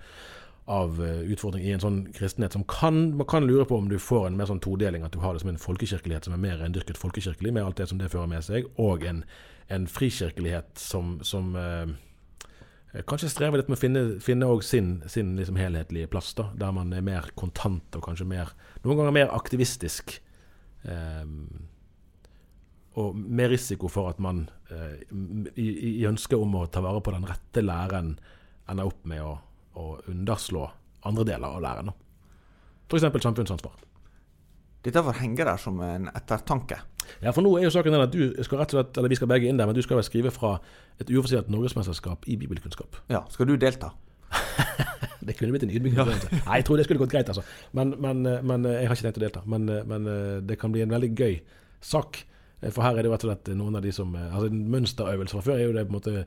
av 0.69 0.99
eh, 1.01 1.23
utfordring 1.33 1.63
i 1.65 1.71
en 1.73 1.81
sånn 1.81 1.99
kristenhet 2.13 2.53
som 2.53 2.61
kan 2.69 3.15
Man 3.17 3.25
kan 3.29 3.47
lure 3.47 3.65
på 3.65 3.77
om 3.79 3.87
du 3.89 3.97
får 3.97 4.27
en 4.27 4.35
mer 4.37 4.45
sånn 4.45 4.61
todeling, 4.61 5.01
at 5.01 5.15
du 5.15 5.21
har 5.23 5.33
det 5.33 5.41
som 5.41 5.49
en 5.49 5.61
folkekirkelighet 5.61 6.27
som 6.27 6.35
er 6.35 6.43
mer 6.43 6.59
rendyrket 6.61 6.99
folkekirkelig, 6.99 7.53
med 7.55 7.65
alt 7.65 7.81
det 7.81 7.87
som 7.89 7.97
det 7.97 8.11
fører 8.13 8.29
med 8.29 8.45
seg, 8.45 8.69
og 8.77 9.01
en, 9.09 9.23
en 9.69 9.87
frikirkelighet 9.89 10.79
som, 10.81 11.17
som 11.25 11.51
eh, 11.55 13.01
kanskje 13.05 13.29
strever 13.29 13.61
litt 13.61 13.69
med 13.69 13.77
å 13.77 13.81
finne, 13.81 14.03
finne 14.23 14.49
sin, 14.65 14.93
sin 15.09 15.35
liksom 15.37 15.59
helhetlige 15.61 16.09
plass, 16.09 16.33
da, 16.37 16.49
der 16.57 16.73
man 16.75 16.93
er 16.95 17.05
mer 17.05 17.29
kontant 17.37 17.97
og 17.97 18.07
kanskje 18.07 18.27
mer, 18.29 18.53
noen 18.83 19.01
ganger 19.01 19.15
mer 19.19 19.35
aktivistisk. 19.35 20.17
Eh, 20.83 21.25
og 22.99 23.15
med 23.15 23.51
risiko 23.53 23.87
for 23.91 24.09
at 24.09 24.19
man 24.19 24.47
eh, 24.73 24.97
i, 25.61 25.69
i 26.01 26.07
ønsket 26.09 26.39
om 26.39 26.57
å 26.57 26.65
ta 26.71 26.81
vare 26.83 27.03
på 27.05 27.13
den 27.13 27.27
rette 27.29 27.63
læren 27.63 28.15
ender 28.69 28.89
opp 28.89 29.05
med 29.07 29.21
å, 29.23 29.35
å 29.77 29.85
underslå 30.09 30.65
andre 31.07 31.27
deler 31.29 31.59
av 31.59 31.63
læren. 31.63 31.93
F.eks. 32.89 33.05
samfunnsansvar. 33.21 33.77
Dette 34.83 35.03
henge 35.19 35.45
der 35.45 35.59
som 35.61 35.77
en 35.83 36.09
ettertanke. 36.15 36.79
Ja, 37.23 37.33
for 37.35 37.45
nå 37.45 37.53
er 37.57 37.67
jo 37.67 37.73
saken 37.73 37.95
den 37.95 38.03
at 38.03 38.13
du 38.13 38.43
skal 38.45 38.61
rett 38.61 38.73
og 38.73 38.79
slett, 38.79 38.99
eller 38.99 39.11
vi 39.11 39.17
skal 39.19 39.31
begge 39.31 39.49
inn 39.49 39.59
der, 39.59 39.69
men 39.69 39.77
du 39.77 39.81
skal 39.85 39.99
vel 39.99 40.07
skrive 40.07 40.31
fra 40.35 40.57
et 41.01 41.09
uoffisielt 41.09 41.49
norgesmesterskap 41.53 42.27
i 42.29 42.37
bibelkunnskap. 42.39 43.01
Ja, 43.11 43.23
Skal 43.33 43.49
du 43.49 43.55
delta? 43.59 43.91
det 45.25 45.35
kunne 45.37 45.53
blitt 45.55 45.65
en 45.65 45.73
ydmyk 45.73 45.95
ja. 45.97 46.05
Nei, 46.05 46.59
jeg 46.59 46.65
tror 46.67 46.77
det 46.77 46.85
skulle 46.85 47.01
gått 47.01 47.13
greit, 47.13 47.29
altså. 47.31 47.43
Men, 47.73 47.95
men, 48.01 48.21
men, 48.23 48.67
jeg 48.69 48.89
har 48.89 48.97
ikke 48.97 49.07
tenkt 49.07 49.21
å 49.21 49.25
delta. 49.25 49.43
Men, 49.49 49.67
men, 49.89 50.09
det 50.45 50.59
kan 50.61 50.73
bli 50.73 50.83
en 50.85 50.93
veldig 50.93 51.11
gøy 51.15 51.39
sak. 51.81 52.23
For 52.67 52.83
her 52.83 52.99
er 52.99 53.07
det 53.07 53.11
rett 53.13 53.25
og 53.25 53.31
slett 53.31 53.51
noen 53.55 53.77
av 53.79 53.85
de 53.85 53.91
som 53.95 54.09
Altså 54.19 54.49
En 54.51 54.65
mønsterøvelse 54.67 55.37
fra 55.37 55.45
før 55.45 55.61
er 55.61 55.69
jo 55.69 55.75
det 55.77 55.85
på 55.87 55.93
en 55.93 55.95
måte 55.95 56.25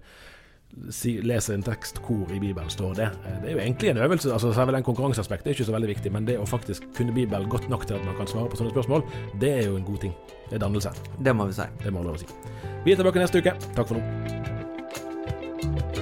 si, 0.91 1.17
leser 1.25 1.57
en 1.57 1.65
tekst 1.67 2.01
hvor 2.07 2.31
i 2.33 2.41
Bibelen 2.43 2.71
står 2.73 2.97
det. 2.99 3.09
Eh, 3.27 3.39
det 3.43 3.51
er 3.51 3.57
jo 3.57 3.63
egentlig 3.65 3.93
en 3.93 4.03
øvelse. 4.07 4.33
altså 4.33 4.53
Selve 4.53 4.77
den 4.77 4.87
konkurranseaspektet 4.87 5.47
er 5.47 5.57
ikke 5.57 5.71
så 5.71 5.77
veldig 5.77 5.93
viktig, 5.95 6.13
men 6.13 6.29
det 6.29 6.39
å 6.41 6.49
faktisk 6.49 6.89
kunne 6.97 7.15
Bibelen 7.15 7.49
godt 7.49 7.69
nok 7.73 7.87
til 7.87 7.99
at 7.99 8.07
man 8.07 8.19
kan 8.19 8.31
svare 8.31 8.51
på 8.51 8.61
sånne 8.61 8.75
spørsmål, 8.75 9.07
det 9.41 9.53
er 9.59 9.67
jo 9.69 9.77
en 9.77 9.89
god 9.89 10.07
ting. 10.07 10.15
Det 10.51 10.59
er 10.59 10.65
dannelse. 10.67 10.95
Det 11.25 11.37
må 11.37 11.49
vi 11.49 11.59
si. 11.61 11.69
Det 11.85 11.93
må 11.93 12.03
vi 12.03 12.11
lov 12.11 12.21
å 12.21 12.25
si. 12.25 12.31
Vi 12.85 12.93
er 12.93 13.01
tilbake 13.01 13.23
neste 13.23 13.43
uke. 13.43 13.57
Takk 13.77 13.89
for 13.89 14.01
nå. 14.01 16.02